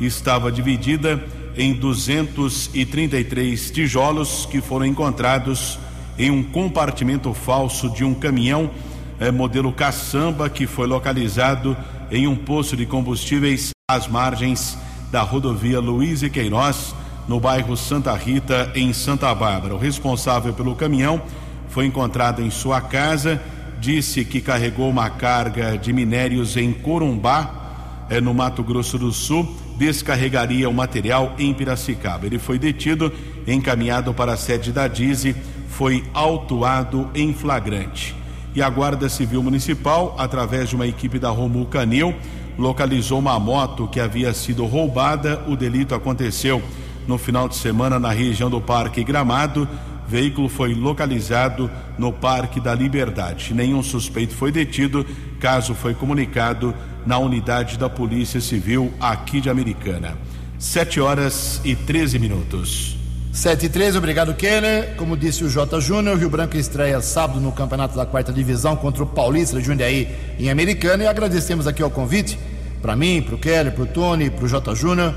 estava 0.00 0.50
dividida 0.52 1.22
em 1.56 1.74
233 1.74 3.70
tijolos 3.70 4.46
que 4.46 4.60
foram 4.60 4.86
encontrados 4.86 5.78
em 6.16 6.30
um 6.30 6.42
compartimento 6.42 7.34
falso 7.34 7.90
de 7.90 8.04
um 8.04 8.14
caminhão 8.14 8.70
eh, 9.18 9.30
modelo 9.30 9.72
caçamba 9.72 10.48
que 10.48 10.66
foi 10.66 10.86
localizado 10.86 11.76
em 12.10 12.26
um 12.26 12.36
poço 12.36 12.76
de 12.76 12.86
combustíveis 12.86 13.70
às 13.90 14.06
margens 14.06 14.78
da 15.10 15.22
rodovia 15.22 15.80
Luiz 15.80 16.22
e 16.22 16.30
Queiroz, 16.30 16.94
no 17.26 17.40
bairro 17.40 17.76
Santa 17.76 18.14
Rita, 18.14 18.70
em 18.74 18.92
Santa 18.92 19.34
Bárbara. 19.34 19.74
O 19.74 19.78
responsável 19.78 20.52
pelo 20.52 20.74
caminhão 20.74 21.20
foi 21.68 21.86
encontrado 21.86 22.42
em 22.42 22.50
sua 22.50 22.80
casa, 22.80 23.42
disse 23.80 24.24
que 24.24 24.40
carregou 24.40 24.88
uma 24.88 25.10
carga 25.10 25.76
de 25.76 25.92
minérios 25.92 26.56
em 26.56 26.72
Corumbá, 26.72 28.06
eh, 28.10 28.20
no 28.20 28.32
Mato 28.32 28.62
Grosso 28.62 28.98
do 28.98 29.12
Sul 29.12 29.67
descarregaria 29.78 30.68
o 30.68 30.74
material 30.74 31.34
em 31.38 31.54
Piracicaba. 31.54 32.26
Ele 32.26 32.38
foi 32.38 32.58
detido, 32.58 33.12
encaminhado 33.46 34.12
para 34.12 34.32
a 34.32 34.36
sede 34.36 34.72
da 34.72 34.88
DIZE, 34.88 35.36
foi 35.68 36.04
autuado 36.12 37.08
em 37.14 37.32
flagrante. 37.32 38.14
E 38.54 38.60
a 38.60 38.68
Guarda 38.68 39.08
Civil 39.08 39.42
Municipal, 39.42 40.16
através 40.18 40.68
de 40.68 40.74
uma 40.74 40.86
equipe 40.86 41.18
da 41.18 41.30
Romul 41.30 41.66
Canil, 41.66 42.14
localizou 42.58 43.20
uma 43.20 43.38
moto 43.38 43.86
que 43.86 44.00
havia 44.00 44.34
sido 44.34 44.66
roubada. 44.66 45.44
O 45.46 45.56
delito 45.56 45.94
aconteceu 45.94 46.60
no 47.06 47.16
final 47.16 47.48
de 47.48 47.54
semana 47.54 47.98
na 47.98 48.10
região 48.10 48.50
do 48.50 48.60
Parque 48.60 49.04
Gramado. 49.04 49.68
Veículo 50.08 50.48
foi 50.48 50.74
localizado 50.74 51.70
no 51.98 52.10
Parque 52.10 52.60
da 52.60 52.74
Liberdade. 52.74 53.52
Nenhum 53.52 53.82
suspeito 53.82 54.34
foi 54.34 54.50
detido. 54.50 55.04
Caso 55.38 55.74
foi 55.74 55.92
comunicado 55.92 56.74
na 57.04 57.18
unidade 57.18 57.76
da 57.76 57.90
Polícia 57.90 58.40
Civil 58.40 58.92
aqui 58.98 59.38
de 59.38 59.50
Americana. 59.50 60.16
7 60.58 60.98
horas 60.98 61.60
e 61.62 61.76
13 61.76 62.18
minutos. 62.18 62.96
7 63.32 63.66
e 63.66 63.68
13, 63.68 63.98
obrigado, 63.98 64.34
Keller. 64.34 64.96
Como 64.96 65.16
disse 65.16 65.44
o 65.44 65.48
J. 65.50 65.78
Júnior, 65.78 66.18
Rio 66.18 66.30
Branco 66.30 66.56
estreia 66.56 67.00
sábado 67.02 67.38
no 67.38 67.52
Campeonato 67.52 67.94
da 67.94 68.06
Quarta 68.06 68.32
Divisão 68.32 68.74
contra 68.76 69.02
o 69.02 69.06
Paulista 69.06 69.60
Jundiaí 69.60 70.08
em 70.38 70.50
Americana. 70.50 71.04
E 71.04 71.06
agradecemos 71.06 71.66
aqui 71.66 71.82
o 71.82 71.90
convite 71.90 72.38
para 72.80 72.96
mim, 72.96 73.20
para 73.20 73.34
o 73.34 73.38
Keller, 73.38 73.74
para 73.74 73.84
o 73.84 73.86
Tony, 73.86 74.30
para 74.30 74.44
o 74.44 74.48
J. 74.48 74.74
Júnior. 74.74 75.14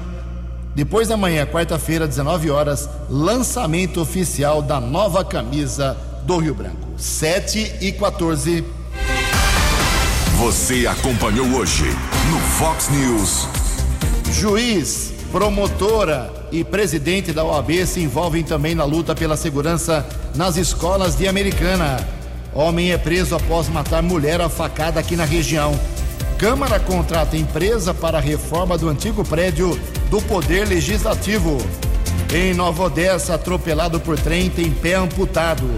Depois 0.73 1.07
da 1.07 1.17
manhã, 1.17 1.45
quarta-feira, 1.45 2.07
19 2.07 2.49
horas, 2.49 2.89
lançamento 3.09 3.99
oficial 3.99 4.61
da 4.61 4.79
nova 4.79 5.23
camisa 5.23 5.97
do 6.23 6.37
Rio 6.37 6.55
Branco. 6.55 6.87
7 6.97 7.75
e 7.81 7.91
14. 7.91 8.63
Você 10.37 10.87
acompanhou 10.87 11.45
hoje 11.47 11.83
no 12.31 12.39
Fox 12.57 12.89
News. 12.89 13.47
Juiz, 14.31 15.11
promotora 15.29 16.31
e 16.53 16.63
presidente 16.63 17.33
da 17.33 17.43
OAB 17.43 17.85
se 17.85 17.99
envolvem 17.99 18.41
também 18.41 18.73
na 18.73 18.85
luta 18.85 19.13
pela 19.13 19.35
segurança 19.35 20.07
nas 20.35 20.55
escolas 20.55 21.17
de 21.17 21.27
Americana. 21.27 21.99
Homem 22.53 22.93
é 22.93 22.97
preso 22.97 23.35
após 23.35 23.67
matar 23.67 24.01
mulher 24.01 24.39
a 24.39 24.47
facada 24.47 25.01
aqui 25.01 25.17
na 25.17 25.25
região. 25.25 25.77
Câmara 26.41 26.79
contrata 26.79 27.37
empresa 27.37 27.93
para 27.93 28.17
a 28.17 28.19
reforma 28.19 28.75
do 28.75 28.89
antigo 28.89 29.23
prédio 29.23 29.79
do 30.09 30.19
Poder 30.23 30.67
Legislativo. 30.67 31.59
Em 32.33 32.51
Nova 32.55 32.85
Odessa, 32.85 33.35
atropelado 33.35 33.99
por 33.99 34.19
trem, 34.19 34.49
tem 34.49 34.71
pé 34.71 34.95
amputado. 34.95 35.69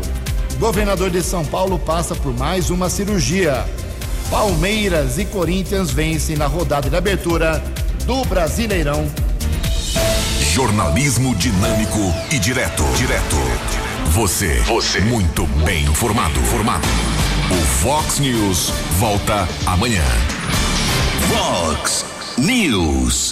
Governador 0.58 1.10
de 1.10 1.22
São 1.22 1.44
Paulo 1.44 1.78
passa 1.78 2.16
por 2.16 2.34
mais 2.34 2.70
uma 2.70 2.90
cirurgia. 2.90 3.66
Palmeiras 4.30 5.18
e 5.18 5.26
Corinthians 5.26 5.92
vencem 5.92 6.38
na 6.38 6.48
rodada 6.48 6.90
de 6.90 6.96
abertura 6.96 7.62
do 8.06 8.24
Brasileirão. 8.24 9.06
Jornalismo 10.54 11.36
dinâmico 11.36 12.00
e 12.32 12.40
direto. 12.40 12.84
Direto. 12.96 13.36
Você. 14.12 14.62
Você. 14.62 15.02
Muito 15.02 15.46
bem 15.66 15.84
informado. 15.84 16.40
Formado. 16.40 16.88
O 17.52 17.66
Fox 17.82 18.20
News 18.20 18.72
volta 18.98 19.46
amanhã. 19.66 20.06
Fox 21.30 22.04
News. 22.38 23.24